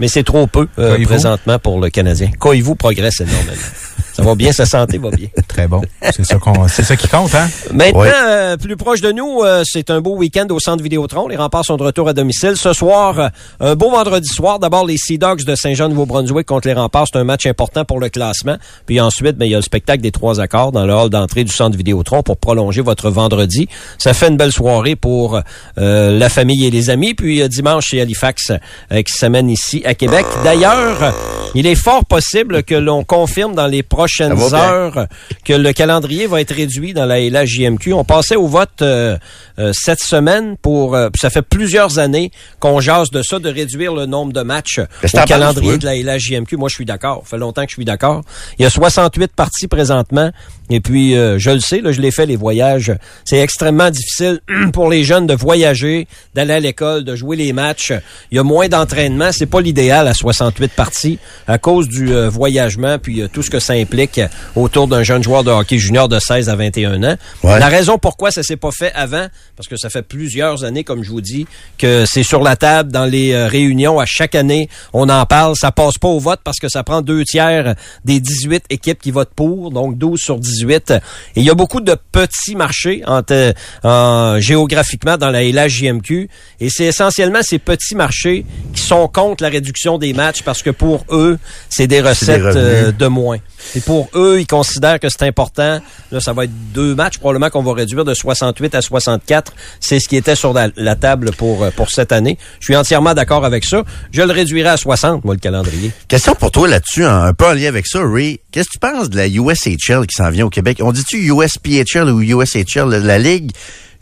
[0.00, 2.30] Mais c'est trop peu euh, présentement pour le Canadien.
[2.38, 3.52] Koivu progresse énormément.
[4.12, 5.28] ça va bien, sa santé va bien.
[5.48, 5.82] Très bon.
[6.02, 7.48] C'est ça qu'on, c'est ça qui compte, hein?
[7.72, 11.28] Maintenant, euh, plus proche de nous, euh, c'est un beau week-end au centre Vidéotron.
[11.28, 12.56] Les remparts sont de retour à domicile.
[12.56, 13.28] Ce soir, euh,
[13.60, 14.58] un beau vendredi soir.
[14.58, 17.06] D'abord, les Sea Dogs de Saint-Jean-Nouveau-Brunswick contre les remparts.
[17.12, 18.56] C'est un match important pour le classement.
[18.86, 21.44] Puis ensuite, ben, il y a le spectacle des trois accords dans le hall d'entrée
[21.44, 23.68] du centre Vidéotron pour prolonger votre vendredi.
[23.98, 25.40] Ça fait une belle soirée pour
[25.78, 27.14] euh, la famille et les amis.
[27.14, 28.52] Puis euh, dimanche, c'est Halifax
[28.90, 30.26] qui s'amène ici à Québec.
[30.44, 31.14] D'ailleurs,
[31.54, 35.06] il est fort possible que l'on confirme dans les prochaines heures
[35.44, 37.92] que le calendrier va être réduit dans la LHJMQ.
[37.92, 39.16] On passait au vote euh,
[39.58, 40.96] euh, cette semaine pour...
[40.96, 44.80] euh, ça fait plusieurs années qu'on jase de ça, de réduire le nombre de matchs
[44.80, 46.56] au calendrier de la LHJMQ.
[46.56, 47.22] Moi, je suis d'accord.
[47.24, 48.22] Ça fait longtemps que je suis d'accord.
[48.58, 50.32] Il y a 68 parties présentement.
[50.68, 52.92] Et puis, euh, je le sais, là, je l'ai fait, les voyages.
[53.24, 54.40] C'est extrêmement difficile
[54.72, 57.92] pour les jeunes de voyager, d'aller à l'école, de jouer les matchs.
[58.32, 59.30] Il y a moins d'entraînement.
[59.30, 63.60] C'est pas l'idéal à 68 parties à cause du euh, voyagement puis tout ce que
[63.60, 64.26] ça implique euh,
[64.56, 67.16] autour d'un jeune joueur de hockey junior de 16 à 21 ans.
[67.42, 67.58] Ouais.
[67.58, 69.26] La raison pourquoi ça s'est pas fait avant,
[69.56, 71.46] parce que ça fait plusieurs années, comme je vous dis,
[71.78, 74.68] que c'est sur la table dans les euh, réunions à chaque année.
[74.92, 75.54] On en parle.
[75.56, 77.74] Ça passe pas au vote parce que ça prend deux tiers
[78.04, 80.90] des 18 équipes qui votent pour, donc 12 sur 18.
[80.90, 83.52] Et il y a beaucoup de petits marchés en, te-
[83.84, 86.28] en- géographiquement dans la LHJMQ.
[86.60, 90.70] Et c'est essentiellement ces petits marchés qui sont contre la réduction des matchs parce que
[90.70, 93.38] pour eux, c'est des recettes euh, de moins.
[93.76, 95.80] Et pour eux, ils considèrent que c'est important.
[96.10, 99.52] Là, ça va être deux matchs probablement qu'on va réduire de 68 à 64.
[99.80, 102.38] C'est ce qui était sur la, table pour, euh, pour cette année.
[102.60, 103.82] Je suis entièrement d'accord avec ça.
[104.12, 105.92] Je le réduirai à 60, moi, le calendrier.
[106.08, 108.40] Question pour toi là-dessus, un, peu en lien avec ça, Ray.
[108.50, 110.78] Qu'est-ce que tu penses de la USHL qui s'en vient au Québec?
[110.82, 113.52] On dit-tu USPHL ou USHL, la Ligue?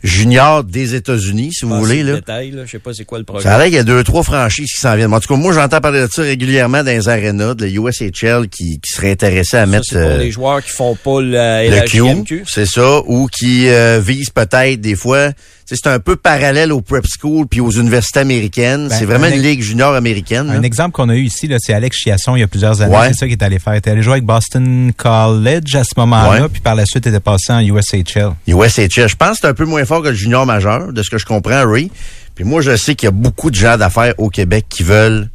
[0.03, 2.15] Junior des États-Unis, si vous voulez, le là?
[2.17, 2.63] détail, là.
[2.65, 3.25] Je sais pas c'est quoi le.
[3.41, 5.13] Ça a qu'il y a deux, trois franchises qui s'en viennent.
[5.13, 8.47] En tout cas, moi, j'entends parler de ça régulièrement dans les arénas, de la USHL
[8.49, 11.21] qui, qui serait intéressé à Ça, mettre c'est pour euh, les joueurs qui font pas
[11.21, 15.31] la le Q, c'est ça, ou qui euh, visent peut-être des fois.
[15.75, 18.87] C'est un peu parallèle aux prep schools puis aux universités américaines.
[18.89, 20.47] Ben, c'est vraiment un une ligue junior américaine.
[20.47, 20.53] là.
[20.53, 22.95] Un exemple qu'on a eu ici, là, c'est Alex Chiasson, il y a plusieurs années.
[22.95, 23.07] Ouais.
[23.09, 23.73] C'est ça qu'il est allé faire.
[23.75, 26.49] Il était allé jouer avec Boston College à ce moment-là, Ouais.
[26.49, 28.31] puis par la suite, il était passé en USHL.
[28.47, 29.07] USHL.
[29.09, 31.17] Je pense que c'est un peu moins fort que le junior majeur, de ce que
[31.17, 31.91] je comprends, Ray.
[32.35, 35.29] Puis moi, je sais qu'il y a beaucoup de gens d'affaires au Québec qui veulent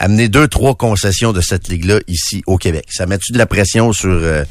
[0.00, 2.86] amener deux, trois concessions de cette ligue-là ici au Québec.
[2.90, 4.42] Ça met-tu de la pression sur euh,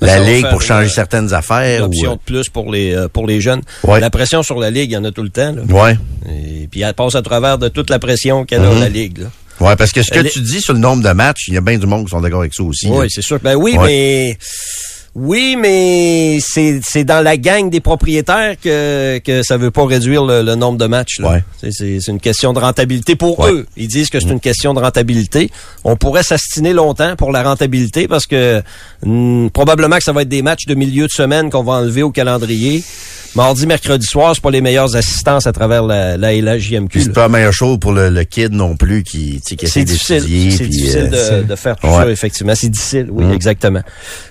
[0.00, 1.78] Ben, la ligue pour changer une- certaines affaires?
[1.78, 3.62] Une ou, option de plus pour les, euh, pour les jeunes.
[3.84, 4.00] Ouais.
[4.00, 5.52] La pression sur la Ligue, il y en a tout le temps.
[5.52, 5.62] Là.
[5.62, 5.96] euh, ouais.
[6.28, 8.80] Et puis elle passe à travers de toute la pression qu'elle a, Mhm.
[8.80, 9.18] la Ligue.
[9.18, 9.26] Là.
[9.58, 11.56] Ouais, parce que ce que Elle tu dis sur le nombre de matchs, il y
[11.56, 12.88] a bien du monde qui sont d'accord avec ça aussi.
[12.90, 13.38] Oui, c'est sûr.
[13.42, 13.86] Ben oui, Ouais.
[13.86, 14.38] mais
[15.18, 20.24] oui, mais c'est c'est dans la gang des propriétaires que que ça veut pas réduire
[20.26, 21.20] le, le nombre de matchs.
[21.20, 21.30] là.
[21.30, 21.44] Ouais.
[21.58, 23.50] C'est- C'est c'est une question de rentabilité pour Ouais.
[23.50, 23.66] eux.
[23.78, 25.50] Ils disent que c'est une question de rentabilité.
[25.84, 28.62] On pourrait s'astiner longtemps pour la rentabilité parce que
[29.04, 32.02] hmm, probablement que ça va être des matchs de milieu de semaine qu'on va enlever
[32.02, 32.84] au calendrier.
[33.36, 37.00] Mardi, mercredi soir, c'est pas les meilleures assistances à travers la, la LHJMQ.
[37.02, 39.84] C'est pas la meilleure chose pour le, le kid non plus qui, qui essaie C'est
[39.84, 40.22] difficile.
[40.22, 40.50] d'étudier.
[40.52, 41.92] C'est puis, difficile euh, de, de faire tout Ouais.
[41.96, 42.54] ça, effectivement.
[42.54, 43.32] C'est difficile, oui, Mm.
[43.32, 43.82] exactement.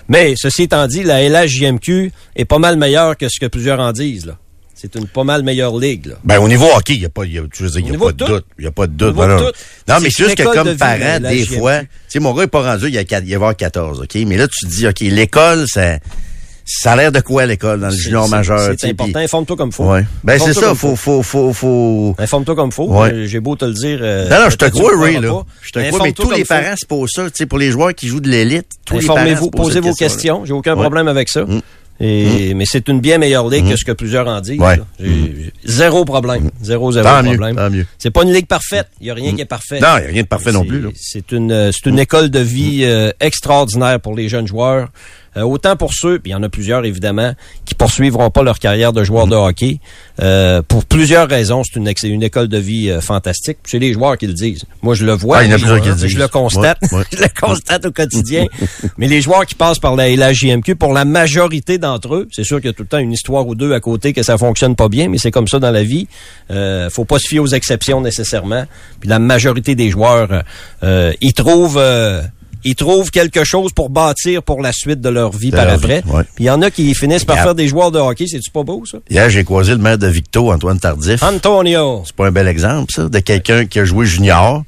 [0.08, 3.92] Mais, ceci étant dit, la LHJMQ est pas mal meilleure que ce que plusieurs en
[3.92, 4.36] disent, là.
[4.74, 6.14] C'est une pas mal meilleure ligue, là.
[6.24, 7.94] Ben, au niveau hockey, il n'y a pas, il y a, tu veux dire, y
[7.94, 8.44] a pas de de doute.
[8.58, 9.16] Il n'y a pas de doute.
[9.16, 9.52] De tout.
[9.88, 12.42] Non, mais c'est juste que de comme vie, parent, des fois, tu sais, mon gars
[12.42, 14.14] n'est pas rendu, il y a, il va avoir 14, OK?
[14.26, 15.98] Mais là, tu te dis, OK, l'école, ça,
[16.68, 18.74] ça a l'air de quoi, l'école, dans le junior majeur?
[18.76, 19.20] C'est important.
[19.20, 19.84] Informe-toi comme faut.
[19.84, 20.04] Ouais.
[20.24, 22.14] Ben, c'est ça, faut, faut, faut, faut.
[22.18, 22.88] Informe-toi comme faut.
[22.88, 23.12] Ouais.
[23.12, 23.98] Euh, J'ai beau te le dire.
[24.02, 25.42] euh, Non, non, je te crois, Ray, là.
[25.62, 27.94] Je te crois, mais tous les parents, c'est pour ça, tu sais, pour les joueurs
[27.94, 29.18] qui jouent de l'élite, tous les parents.
[29.20, 30.44] Informez-vous, se posent posez vos questions.
[30.44, 31.44] J'ai aucun problème avec ça.
[31.44, 31.60] Mm.
[31.98, 33.70] Et, Mais c'est une bien meilleure ligue Mm.
[33.70, 34.60] que ce que plusieurs en disent.
[34.60, 34.78] Ouais.
[35.64, 36.50] Zéro problème.
[36.62, 37.84] Zéro, zéro Tant problème.
[37.98, 38.88] C'est pas une ligue parfaite.
[39.00, 39.80] Il n'y a rien qui est parfait.
[39.80, 40.84] Non, il n'y a rien de parfait non plus.
[40.94, 44.88] C'est une, euh, c'est une école de vie euh, extraordinaire pour les jeunes joueurs.
[45.36, 47.32] Euh, autant pour ceux, puis il y en a plusieurs évidemment,
[47.64, 49.80] qui poursuivront pas leur carrière de joueur de hockey.
[50.20, 53.58] Euh, pour plusieurs raisons, c'est une, une école de vie euh, fantastique.
[53.64, 54.64] C'est les joueurs qui le disent.
[54.82, 55.38] Moi, je le vois.
[55.38, 56.18] Ah, il y en a je, plusieurs qui le je disent.
[56.18, 56.78] le constate.
[56.90, 57.04] Ouais, ouais.
[57.12, 58.46] je le constate au quotidien.
[58.98, 62.58] Mais les joueurs qui passent par la LHJMQ, pour la majorité d'entre eux, c'est sûr
[62.58, 64.74] qu'il y a tout le temps une histoire ou deux à côté que ça fonctionne
[64.74, 66.08] pas bien, mais c'est comme ça dans la vie.
[66.50, 68.64] Euh, faut pas se fier aux exceptions nécessairement.
[69.00, 70.44] Puis la majorité des joueurs,
[70.82, 71.80] euh, ils trouvent...
[72.66, 76.02] ils trouvent quelque chose pour bâtir pour la suite de leur vie par après.
[76.34, 78.26] Puis il y en a qui finissent par faire des joueurs de hockey.
[78.26, 78.98] C'est-tu pas beau, ça?
[79.08, 81.22] Hier, j'ai croisé le maire de Victo, Antoine Tardif.
[81.22, 82.02] Antonio.
[82.04, 84.64] C'est pas un bel exemple, ça, de quelqu'un qui a joué junior,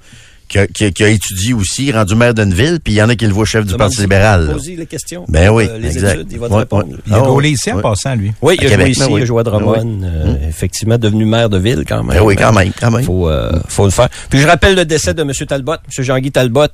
[0.48, 3.02] qui a, qui a- qui a étudié aussi, rendu maire d'une ville, puis il y
[3.02, 4.46] en a qui le voient chef du Parti libéral.
[4.46, 4.52] là.
[4.54, 5.24] Posez les questions.
[5.28, 6.14] Ben oui, Euh, les exact.
[6.16, 6.88] études, il va te Ouais, répondre.
[6.88, 6.96] ouais.
[7.06, 7.54] Il a Ah, gaulé ouais.
[7.54, 7.82] ici en Ouais.
[7.82, 8.32] passant, lui.
[8.42, 9.20] Oui, il À a Québec, joué ici, ben oui.
[9.20, 9.72] il a joué à Drummond.
[9.72, 10.00] Ben oui.
[10.04, 12.16] euh, Effectivement, devenu maire de ville quand même.
[12.16, 13.04] Ben oui, quand même, quand même.
[13.04, 14.08] Faut, euh, faut le faire.
[14.30, 15.32] Puis je rappelle le décès de M.
[15.46, 16.04] Talbot, M.
[16.04, 16.66] Jean-Guy Talbot,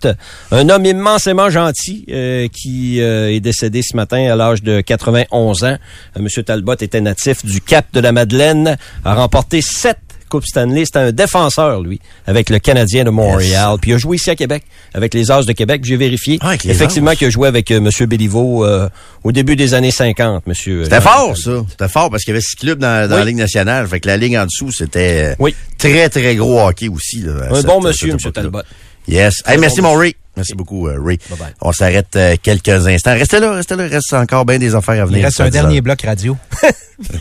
[0.52, 5.64] un homme immensément gentil euh, qui euh, est décédé ce matin à l'âge de 91
[5.64, 5.76] ans.
[6.16, 6.26] M.
[6.46, 9.98] Talbot était natif du Cap de la Madeleine, a remporté sept
[10.34, 10.84] Coupe Stanley.
[10.84, 13.76] C'était un défenseur, lui, avec le Canadien de Montréal.
[13.80, 15.82] Puis il a joué ici à Québec, avec les As de Québec.
[15.84, 16.38] J'ai vérifié.
[16.40, 18.06] Ah, Effectivement, qu'il a joué avec euh, M.
[18.06, 18.88] Béliveau euh,
[19.22, 20.82] au début des années 50, monsieur.
[20.84, 21.52] C'était fort, ça.
[21.70, 23.20] C'était fort parce qu'il y avait six clubs dans, dans Oui.
[23.20, 23.86] la Ligue nationale.
[23.86, 25.54] Fait que la ligue en dessous, c'était euh, Oui.
[25.78, 27.20] très, très gros hockey aussi.
[27.20, 28.18] là, Un cette- bon monsieur, M.
[28.32, 28.62] Talbot.
[29.06, 29.34] Yes.
[29.46, 30.16] Hey, merci, bon mon Ray.
[30.36, 31.18] Merci beaucoup, euh, Ray.
[31.60, 33.12] On s'arrête euh, quelques instants.
[33.12, 33.86] Restez là, restez là.
[33.86, 35.20] Reste encore bien des affaires à venir.
[35.20, 36.36] Il reste un dernier bloc radio.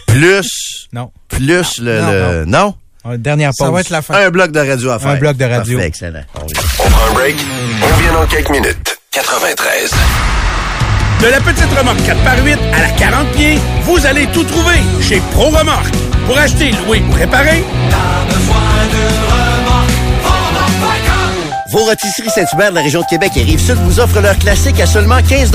[0.07, 1.11] Plus, Non.
[1.27, 2.01] plus le...
[2.01, 2.75] Non, le- non?
[3.17, 3.67] Dernière pause.
[3.67, 4.13] Ça va être la fin.
[4.15, 5.11] Un bloc de radio à faire.
[5.11, 5.77] Un bloc de radio.
[5.77, 6.21] Parfait, excellent.
[6.35, 7.35] On prend un break.
[7.81, 8.97] On revient dans quelques minutes.
[9.11, 9.91] 93.
[11.21, 15.49] De la petite remorque 4x8 à la 40 pieds, vous allez tout trouver chez Pro
[15.49, 15.93] Remorque.
[16.25, 17.63] Pour acheter, louer ou réparer,
[21.73, 24.85] Vos rôtisseries Saint-Hubert de la région de Québec et Rive-Sud vous offrent leur classique à
[24.85, 25.51] seulement 15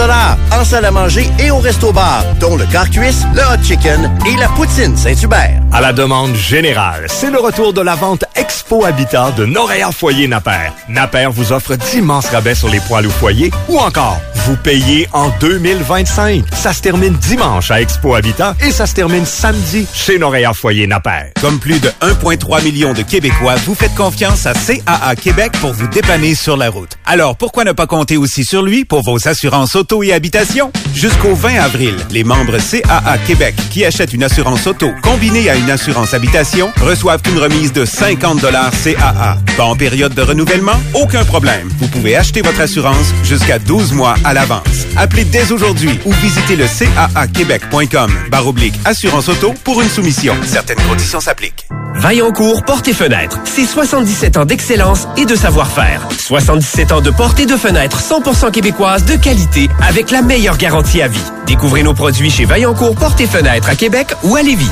[0.50, 4.36] en salle à manger et au resto-bar, dont le car cuisse, le hot chicken et
[4.36, 5.62] la poutine Saint-Hubert.
[5.70, 10.26] À la demande générale, c'est le retour de la vente Expo Habitat de Noréa Foyer
[10.26, 10.72] Napper.
[10.88, 15.28] Napper vous offre d'immenses rabais sur les poêles au foyer ou encore, vous payez en
[15.40, 16.42] 2025.
[16.54, 20.86] Ça se termine dimanche à Expo Habitat et ça se termine samedi chez Noréa Foyer
[20.86, 21.32] Napper.
[21.42, 25.86] Comme plus de 1,3 million de Québécois, vous faites confiance à CAA Québec pour vous
[25.88, 26.96] dépanner sur la route.
[27.04, 30.72] Alors, pourquoi ne pas compter aussi sur lui pour vos assurances auto et habitation?
[30.94, 35.70] Jusqu'au 20 avril, les membres CAA Québec qui achètent une assurance auto combinée à une
[35.70, 39.36] assurance habitation reçoivent une remise de 50 CAA.
[39.58, 40.80] Pas en période de renouvellement?
[40.94, 41.68] Aucun problème.
[41.78, 44.86] Vous pouvez acheter votre assurance jusqu'à 12 mois à l'avance.
[44.96, 50.34] Appelez dès aujourd'hui ou visitez le caaquebec.com barre oblique assurance auto pour une soumission.
[50.44, 51.66] Certaines conditions s'appliquent.
[51.94, 56.06] Vaillancourt Porte et Fenêtres, c'est 77 ans d'excellence et de savoir-faire.
[56.16, 61.02] 77 ans de portes et de fenêtres 100% québécoises de qualité avec la meilleure garantie
[61.02, 61.24] à vie.
[61.46, 64.70] Découvrez nos produits chez Vaillancourt Porte et Fenêtres à Québec ou à Lévis.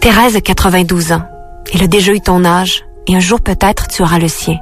[0.00, 1.22] Thérèse a 92 ans.
[1.72, 4.56] Elle a déjà eu ton âge et un jour peut-être tu auras le sien.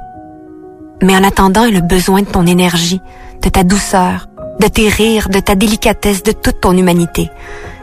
[1.05, 2.99] Mais en attendant, elle a besoin de ton énergie,
[3.43, 4.27] de ta douceur,
[4.59, 7.29] de tes rires, de ta délicatesse, de toute ton humanité.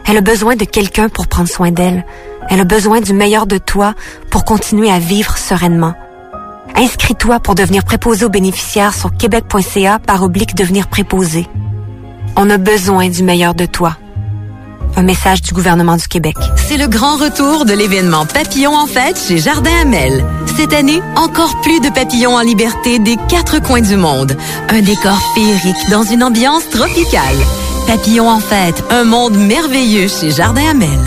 [0.09, 2.05] Elle a besoin de quelqu'un pour prendre soin d'elle.
[2.51, 3.95] Elle a besoin du meilleur de toi
[4.29, 5.95] pour continuer à vivre sereinement.
[6.75, 11.47] Inscris-toi pour devenir préposé aux bénéficiaires sur québec.ca par oblique devenir préposé.
[12.35, 13.99] On a besoin du meilleur de toi.
[14.97, 16.37] Un message du gouvernement du Québec.
[16.57, 20.25] C'est le grand retour de l'événement Papillon en fête chez Jardin Amel.
[20.57, 24.37] Cette année, encore plus de papillons en liberté des quatre coins du monde.
[24.69, 27.37] Un décor féerique dans une ambiance tropicale.
[27.87, 31.01] Papillon en fête, un monde merveilleux chez Jardin Amel.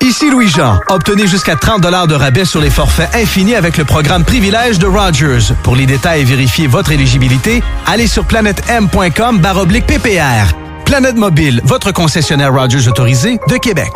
[0.00, 0.78] Ici Louis-Jean.
[0.88, 5.54] Obtenez jusqu'à 30 de rabais sur les forfaits infinis avec le programme Privilège de Rogers.
[5.64, 10.67] Pour les détails et vérifier votre éligibilité, allez sur planetm.com baroblique PPR.
[10.88, 13.90] Planète Mobile, votre concessionnaire Rogers autorisé de Québec.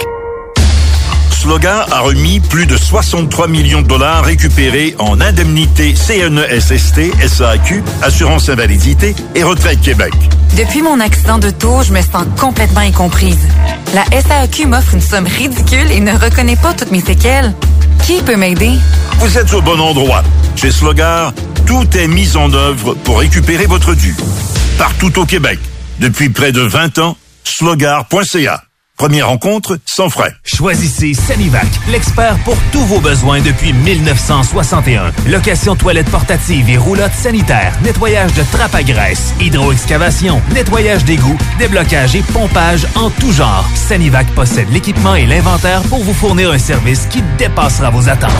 [1.30, 8.50] Slogan a remis plus de 63 millions de dollars récupérés en indemnités CNESST, SAQ, Assurance
[8.50, 10.12] Invalidité et Retraite Québec.
[10.54, 13.48] Depuis mon accident d'auto, je me sens complètement incomprise.
[13.94, 17.54] La SAQ m'offre une somme ridicule et ne reconnaît pas toutes mes séquelles.
[18.04, 18.72] Qui peut m'aider?
[19.18, 20.22] Vous êtes au bon endroit.
[20.56, 21.32] Chez Slogar,
[21.64, 24.14] tout est mis en œuvre pour récupérer votre dû.
[24.76, 25.58] Partout au Québec.
[26.00, 28.62] Depuis près de 20 ans, slogar.ca.
[28.96, 30.32] Première rencontre sans frais.
[30.44, 35.12] Choisissez Sanivac, l'expert pour tous vos besoins depuis 1961.
[35.28, 42.14] Location toilettes portatives et roulottes sanitaires, nettoyage de trappes à graisse, hydroexcavation, nettoyage d'égouts, déblocage
[42.14, 43.68] et pompage en tout genre.
[43.74, 48.30] Sanivac possède l'équipement et l'inventaire pour vous fournir un service qui dépassera vos attentes.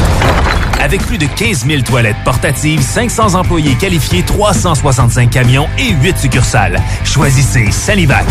[0.82, 6.80] Avec plus de 15 000 toilettes portatives, 500 employés qualifiés, 365 camions et 8 succursales.
[7.04, 8.26] Choisissez Sanivac.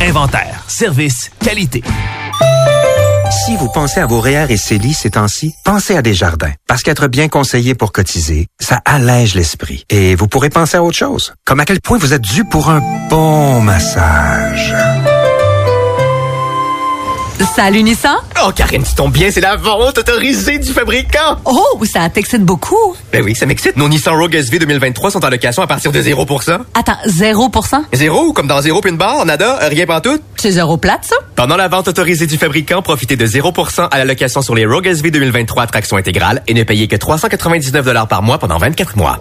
[0.00, 1.84] Inventaire, service, qualité.
[3.44, 6.52] Si vous pensez à vos REER et CELI ces temps-ci, pensez à Desjardins.
[6.66, 9.84] Parce qu'être bien conseillé pour cotiser, ça allège l'esprit.
[9.88, 11.32] Et vous pourrez penser à autre chose.
[11.44, 14.74] Comme à quel point vous êtes dû pour un bon massage.
[17.44, 18.16] Salut Nissan.
[18.42, 21.36] Oh, Karine, tu tombes bien, c'est la vente autorisée du fabricant.
[21.44, 22.96] Oh, ça t'excite beaucoup.
[23.12, 23.76] Ben oui, ça m'excite.
[23.76, 26.58] Nos Nissan Rogue SV 2023 sont en location à partir de 0%.
[26.74, 27.82] Attends, 0%?
[27.92, 30.18] Zéro, comme dans zéro puis une barre, nada, rien pas tout.
[30.36, 31.16] C'est zéro plate, ça?
[31.34, 34.86] Pendant la vente autorisée du fabricant, profitez de 0% à la location sur les Rogue
[34.86, 39.18] SV 2023 traction intégrale et ne payez que 399 par mois pendant 24 mois.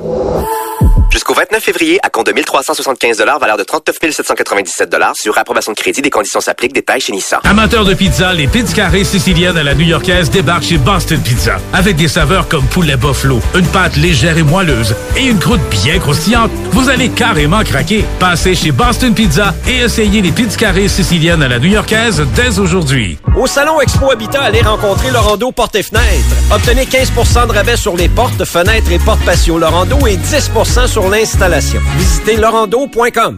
[1.12, 6.02] Jusqu'au 29 février, à compte de 1375 valeur de 39 797 sur approbation de crédit.
[6.02, 6.74] Des conditions s'appliquent.
[6.74, 7.40] Détails chez Nissan.
[7.44, 11.58] Amateurs de pizza, les pizzas carrées siciliennes à la new-yorkaise débarquent chez Boston Pizza.
[11.74, 16.00] Avec des saveurs comme poulet buffalo, une pâte légère et moelleuse et une croûte bien
[16.00, 18.04] croustillante, vous allez carrément craquer.
[18.20, 23.18] Passez chez Boston Pizza et essayez les pizzas carrées siciliennes à la new-yorkaise dès aujourd'hui.
[23.38, 26.04] Au Salon Expo Habitat, allez rencontrer Lorando Porte et Fenêtres.
[26.52, 30.52] Obtenez 15% de rabais sur les portes, fenêtres et portes patio Lorando et 10
[30.88, 31.82] sur l'installation.
[31.98, 33.38] Visitez lorando.com.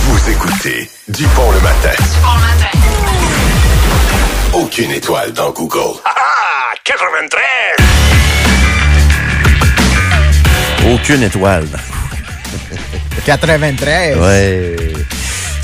[0.00, 2.02] Vous écoutez Dupont le matin.
[4.52, 6.00] Aucune étoile dans Google.
[6.04, 7.40] Ah, 93!
[10.92, 11.68] Aucune étoile.
[13.24, 14.16] 93.
[14.18, 14.76] Ouais.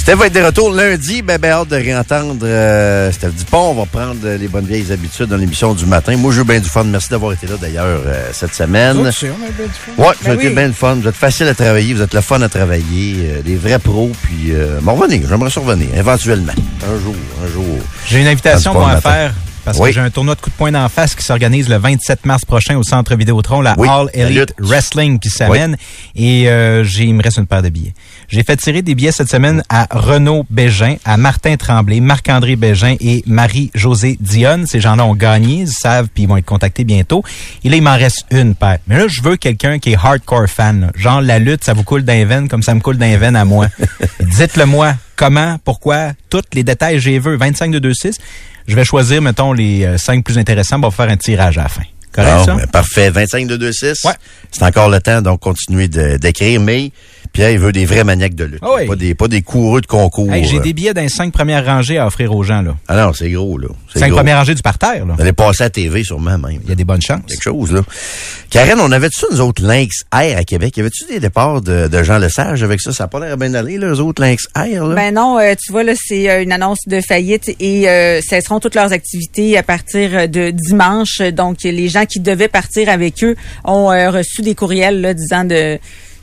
[0.02, 1.22] Steph va être de retour lundi.
[1.22, 3.70] Ben, ben, hâte de réentendre euh, Steph Dupont.
[3.70, 6.16] On va prendre euh, les bonnes vieilles habitudes dans l'émission du matin.
[6.16, 6.82] Moi, j'ai eu bien du fun.
[6.82, 8.98] Merci d'avoir été là, d'ailleurs, euh, cette semaine.
[8.98, 10.02] Autres aussi, on a bien du fun.
[10.02, 10.54] Ouais, Ben vous avez été oui.
[10.56, 10.94] bien le fun.
[10.96, 11.94] Vous êtes facile à travailler.
[11.94, 13.14] Vous êtes le fun à travailler.
[13.20, 14.10] euh, des vrais pros.
[14.24, 15.20] Puis, euh, m'en revenir.
[15.28, 16.52] J'aimerais ça revenir, éventuellement.
[16.84, 17.64] Un jour, un jour.
[18.08, 19.08] J'ai une invitation moi, à matin.
[19.08, 19.34] faire.
[19.64, 19.90] Parce Oui.
[19.90, 22.44] que j'ai un tournoi de coups de poing d'en face qui s'organise le 27 mars
[22.44, 24.52] prochain au Centre Vidéotron, la Oui, All Elite.
[24.58, 25.76] Wrestling qui s'amène.
[26.16, 27.94] Et euh, j'ai, il me reste une paire de billets.
[28.28, 32.96] J'ai fait tirer des billets cette semaine à Renaud Bégin, à Martin Tremblay, Marc-André Bégin
[33.00, 34.66] et Marie-Josée Dionne.
[34.66, 37.22] Ces gens-là ont gagné, ils savent, puis ils vont être contactés bientôt.
[37.62, 38.78] Et là, il m'en reste une paire.
[38.88, 40.80] Mais là, je veux quelqu'un qui est hardcore fan.
[40.80, 40.90] là.
[40.96, 43.44] Genre, la lutte, ça vous coule d'un veine comme ça me coule d'un veine à
[43.44, 43.68] moi.
[44.20, 44.94] Dites-le moi.
[45.16, 47.36] Comment, pourquoi, tous les détails, j'ai vu.
[47.36, 48.14] 25 de 2-6.
[48.66, 50.76] Je vais choisir, mettons, les euh, cinq plus intéressants.
[50.76, 51.82] On va faire un tirage à la fin.
[52.12, 52.54] Correct, ça?
[52.54, 53.10] ben, parfait.
[53.10, 54.06] 25 de 2-6.
[54.06, 54.12] Ouais.
[54.50, 56.60] C'est encore le temps, donc continuez de- d'écrire.
[56.60, 56.92] Mais
[57.32, 58.60] Pierre, il veut des vrais maniaques de lutte.
[58.62, 58.86] Ah oui.
[58.86, 60.32] Pas, des, pas des coureux de concours.
[60.32, 60.60] Hey, j'ai euh.
[60.60, 62.62] des billets dans les cinq premières rangées à offrir aux gens.
[62.62, 62.76] Là.
[62.88, 63.68] Ah non, c'est gros, là.
[63.94, 64.16] Cinq gros.
[64.18, 65.06] premières rangées du parterre.
[65.06, 65.14] Là.
[65.14, 66.60] Vous allez passer à la TV sûrement même.
[66.62, 67.22] Il y a des bonnes chances.
[67.26, 67.80] Quelque chose, là.
[68.50, 70.76] Karen, on avait-tu nous autres Lynx Air à Québec?
[70.76, 72.92] Y avait-tu des départs de, de Jean Lesage avec ça?
[72.92, 74.94] Ça n'a pas l'air bien aller, là, eux autres Lynx Air, là?
[74.94, 78.60] Ben non, euh, tu vois, là, c'est euh, une annonce de faillite et euh, cesseront
[78.60, 81.20] toutes leurs activités à partir de dimanche.
[81.32, 85.44] Donc, les gens qui devaient partir avec eux ont euh, reçu des courriels là, disant
[85.44, 85.78] de...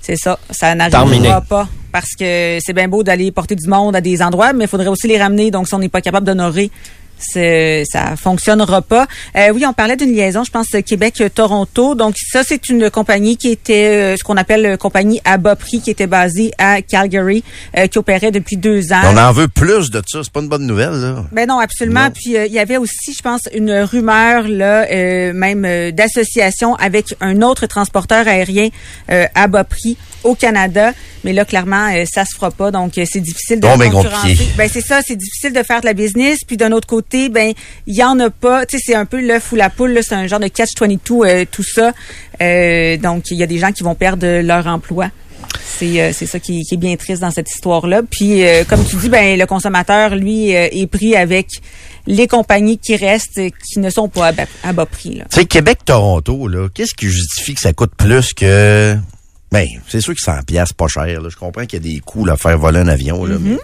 [0.10, 1.68] C'est ça, ça n'arrivera pas.
[1.92, 4.88] Parce que c'est bien beau d'aller porter du monde à des endroits, mais il faudrait
[4.88, 5.52] aussi les ramener.
[5.52, 6.72] Donc, si on n'est pas capable d'honorer
[7.20, 9.08] ça fonctionnera pas.
[9.36, 11.96] Euh, oui, on parlait d'une liaison, je pense, Québec-Toronto.
[11.96, 15.56] Donc, ça, c'est une compagnie qui était euh, ce qu'on appelle euh, compagnie à bas
[15.56, 17.44] prix, qui était basée à Calgary,
[17.78, 19.02] euh, qui opérait depuis deux ans.
[19.06, 20.22] On en veut plus de ça.
[20.24, 21.26] C'est pas une bonne nouvelle, là.
[21.32, 22.10] Ben non, absolument.
[22.12, 26.76] Puis euh, il y avait aussi, je pense, une rumeur là, euh, même euh, d'association
[26.76, 28.70] avec un autre transporteur aérien
[29.12, 30.94] euh, à bas prix au Canada.
[31.24, 32.72] Mais là, clairement, ça se fera pas.
[32.72, 33.78] Donc, c'est difficile de Bon.
[34.58, 36.40] Ben c'est ça, c'est difficile de faire de la business.
[36.48, 37.54] Puis d'un autre côté, ben
[37.88, 38.66] il y en a pas.
[38.66, 40.00] Tu sais, c'est un peu l'œuf ou la poule.
[40.02, 41.94] C'est un genre de catch 22 euh, tout ça.
[42.42, 45.10] Euh, donc, il y a des gens qui vont perdre leur emploi.
[45.80, 48.02] C'est euh, c'est ça qui, qui est bien triste dans cette histoire-là.
[48.10, 51.48] Puis, euh, comme tu dis, ben le consommateur, lui, euh, est pris avec
[52.08, 53.40] les compagnies qui restent,
[53.72, 55.22] qui ne sont pas à bas, à bas prix.
[55.30, 58.98] Tu sais, Québec-Toronto, là, qu'est-ce qui justifie que ça coûte plus que...
[59.52, 61.30] Ben, c'est sûr que 100 pièces pas cher, là.
[61.30, 63.58] Je comprends qu'il y a des coûts, là, faire voler un avion, là, mais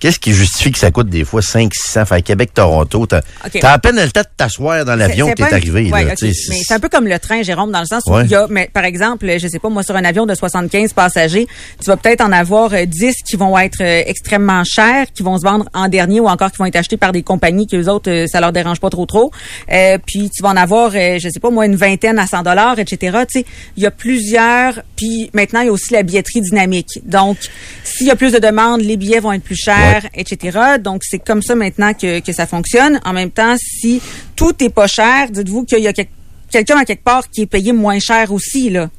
[0.00, 3.06] qu'est-ce qui justifie que ça coûte des fois 5 600 faire Québec-Toronto?
[3.06, 3.58] T'as OK.
[3.60, 6.14] t'as à peine le temps de t'asseoir dans l'avion que t'es arrivé, ouais, là.
[6.20, 8.46] Mais c'est un peu comme le train, Jérôme, dans le sens où il y a,
[8.48, 11.46] mais, par exemple, je sais pas, moi, sur un avion de 75 passagers,
[11.80, 15.38] tu vas peut-être en avoir euh, 10 qui vont être euh, extrêmement chers, qui vont
[15.38, 17.88] se vendre en dernier ou encore qui vont être achetés par des compagnies que les
[17.88, 19.30] autres, euh, ça leur dérange pas trop trop.
[19.72, 22.42] Euh, puis tu vas en avoir, euh, je sais pas, moi, une vingtaine à 100
[22.42, 23.18] dollars, etc.
[23.28, 27.00] Tu sais, il y a plusieurs, puis maintenant, il y a aussi la billetterie dynamique.
[27.04, 27.38] Donc,
[27.82, 29.76] s'il y a plus de demandes, les billets vont être plus chers,
[30.14, 30.58] etc.
[30.80, 33.00] Donc, c'est comme ça maintenant que, que ça fonctionne.
[33.04, 34.00] En même temps, si
[34.36, 36.08] tout est pas cher, dites-vous qu'il y a quel-
[36.50, 38.90] quelqu'un à quelque part qui est payé moins cher aussi, là.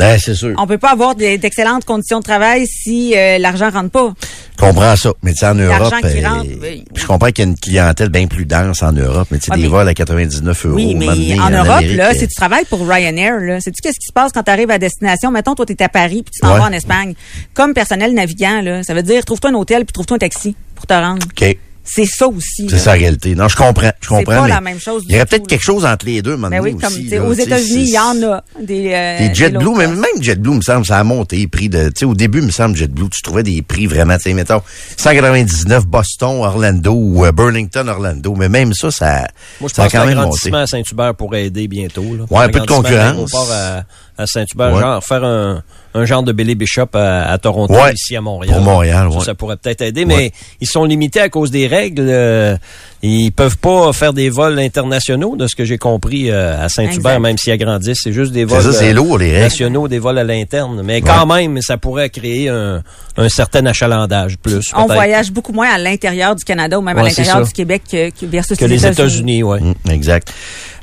[0.00, 0.54] Ben, c'est sûr.
[0.58, 4.12] On peut pas avoir d'excellentes conditions de travail si euh, l'argent rentre pas.
[4.58, 5.12] Je comprends ça.
[5.22, 6.84] Mais tu sais, en Europe, qui euh, rentre, oui.
[6.94, 9.50] je comprends qu'il y a une clientèle bien plus dense en Europe, mais tu sais,
[9.52, 10.74] Ah, des mais- vols à 99 euros.
[10.74, 11.06] Oui, mais
[11.40, 14.12] en Europe, Amérique, là, euh, si tu travailles pour Ryanair, là, sais-tu qu'est-ce qui se
[14.12, 15.30] passe quand tu arrives à destination?
[15.30, 16.58] Mettons, toi, tu es à Paris puis tu t'en Ouais.
[16.60, 17.14] vas en Espagne.
[17.54, 20.86] Comme personnel navigant, là, ça veut dire trouve-toi un hôtel puis trouve-toi un taxi pour
[20.86, 21.22] te rendre.
[21.26, 21.56] OK.
[21.92, 22.68] C'est ça aussi.
[22.70, 23.34] C'est ça la réalité.
[23.34, 23.90] Non, je comprends.
[24.00, 24.24] Je comprends.
[24.24, 26.60] pas mais la même chose Il y aurait peut-être quelque chose entre les deux, maintenant.
[26.62, 28.92] Oui, comme aussi, aux États-Unis, il y c'est- en a des.
[28.92, 31.46] euh, Les des JetBlue, mais même JetBlue, me semble, ça a monté.
[31.48, 34.22] Prix de, tu sais, au début, me semble, JetBlue, tu trouvais des prix vraiment, tu
[34.24, 34.62] sais, mettons,
[34.96, 38.34] 199 Boston, Orlando ou euh, Burlington, Orlando.
[38.36, 39.26] Mais même ça, ça,
[39.60, 40.16] Moi, je ça a pense quand même monté.
[40.16, 42.04] l'agrandissement à Saint-Hubert pourrait aider bientôt.
[42.16, 42.24] Là.
[42.30, 43.34] Ouais, un peu de concurrence.
[43.52, 43.84] À,
[44.16, 44.80] à Saint-Hubert, Ouais.
[44.80, 45.62] genre faire un,
[45.94, 47.92] un genre de Billy Bishop à, à Toronto, Ouais.
[47.94, 48.54] ici à Montréal.
[48.56, 49.24] Pour Montréal, Ça, ouais.
[49.24, 50.32] ça pourrait peut-être aider, mais Ouais.
[50.60, 52.02] ils sont limités à cause des règles.
[52.08, 52.56] euh,
[53.02, 57.18] ils peuvent pas faire des vols internationaux, de ce que j'ai compris euh, à Saint-Hubert,
[57.18, 58.00] même s'ils agrandissent.
[58.04, 59.40] C'est juste des vols ça, euh, lourd, les règles.
[59.44, 60.82] nationaux, des vols à l'interne.
[60.84, 62.82] Mais quand même, ça pourrait créer un,
[63.16, 64.70] un certain achalandage plus.
[64.76, 68.10] On voyage beaucoup moins à l'intérieur du Canada ou même à l'intérieur du Québec que,
[68.10, 69.60] que versus que les États-Unis, ouais.
[69.62, 70.32] Hum, exact.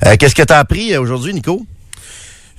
[0.06, 1.66] Euh, Qu'est-ce que tu as appris aujourd'hui, Nico?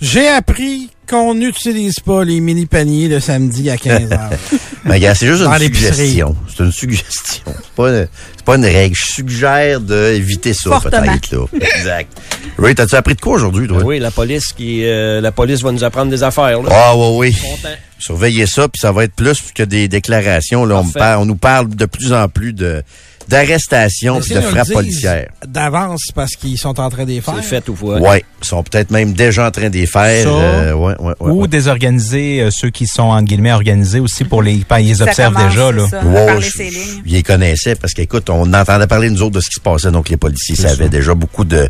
[0.00, 4.30] J'ai appris qu'on n'utilise pas les mini-paniers le samedi à 15 heures.
[4.84, 6.36] Ben, gars, c'est juste une suggestion.
[6.56, 7.42] C'est une suggestion.
[7.46, 8.94] C'est pas, une- c'est pas une règle.
[8.96, 11.02] Je suggère d'éviter ça, Fortement.
[11.02, 11.44] peut-être, là.
[11.76, 12.10] Exact.
[12.58, 13.82] Ray, t'as-tu appris de quoi aujourd'hui, toi?
[13.84, 16.62] Oui, la police qui, euh, la police va nous apprendre des affaires.
[16.62, 16.68] Là.
[16.72, 17.36] Ah, oui, oui.
[17.38, 17.74] Content.
[17.98, 20.64] Surveillez ça, puis ça va être plus que des déclarations.
[20.64, 22.82] Là, on, parle- on nous parle de plus en plus de
[23.28, 25.28] Si de dise policières.
[25.46, 27.34] D'avance parce qu'ils sont en train de les faire.
[27.36, 27.98] C'est fait ou quoi?
[27.98, 28.24] Ouais.
[28.42, 30.22] Ils sont peut-être même déjà en train d'y faire.
[30.24, 31.48] Ça, euh, ouais, ouais, ouais, Ou ouais.
[31.48, 34.62] désorganiser euh, ceux qui sont, entre guillemets, organisés aussi pour les...
[34.68, 35.88] ben, ils Ça observent commence, déjà, là.
[35.88, 36.00] ça,
[36.40, 37.02] je- lignes.
[37.06, 39.90] ils les connaissaient parce qu'écoute, on entendait parler nous autres de ce qui se passait,
[39.90, 41.68] donc les policiers savaient déjà beaucoup de,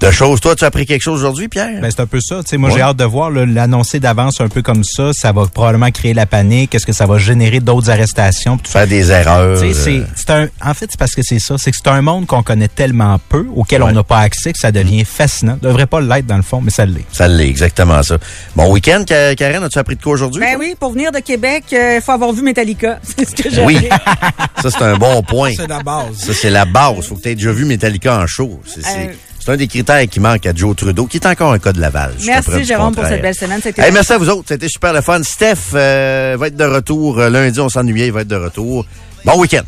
[0.00, 0.40] de choses.
[0.40, 1.80] Toi, tu as appris quelque chose aujourd'hui, Pierre?
[1.80, 2.42] Ben, c'est un peu ça.
[2.42, 2.76] Tu sais, moi, Ouais.
[2.76, 5.10] j'ai hâte de voir là, l'annoncer d'avance un peu comme ça.
[5.14, 6.74] Ça va probablement créer la panique.
[6.74, 8.56] Est-ce que ça va générer d'autres arrestations?
[8.58, 8.80] puis tout ça.
[8.80, 9.60] Faire des erreurs.
[9.60, 11.56] Tu sais, c'est- euh, c'est un, en fait, c'est parce que c'est ça.
[11.58, 13.90] C'est que c'est un monde qu'on connaît tellement peu, auquel Ouais.
[13.90, 15.56] on n'a pas accès, que ça devient fascinant.
[15.62, 17.04] devrait pas l'être dans le fond, mais ça l'est.
[17.12, 18.18] ça l'est, exactement ça.
[18.56, 20.40] Bon week-end, Ka- Karen, as-tu appris de quoi aujourd'hui?
[20.40, 22.98] Ben oui, pour venir de Québec, il faut avoir vu Metallica.
[23.16, 23.78] C'est ce que j'ai Oui.
[24.62, 25.52] ça, c'est un bon point.
[25.56, 26.16] C'est la base.
[26.16, 27.06] Ça, c'est la base.
[27.06, 28.60] Faut que tu aies déjà vu Metallica en show.
[28.66, 29.12] C'est Euh.
[29.38, 31.80] c'est un des critères qui manque à Joe Trudeau, qui est encore un cas de
[31.80, 32.14] Laval.
[32.26, 33.60] Merci Jérôme pour cette belle semaine.
[33.62, 34.48] C'était Hey, merci à vous autres.
[34.48, 35.22] C'était super le fun.
[35.22, 37.60] Steph euh, va être de retour euh, lundi.
[37.60, 38.06] On s'ennuyait.
[38.08, 38.84] Il va être de retour.
[39.24, 39.62] Bon week-end.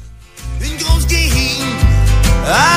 [0.63, 1.65] Une grosse guérine.
[2.47, 2.71] Ah.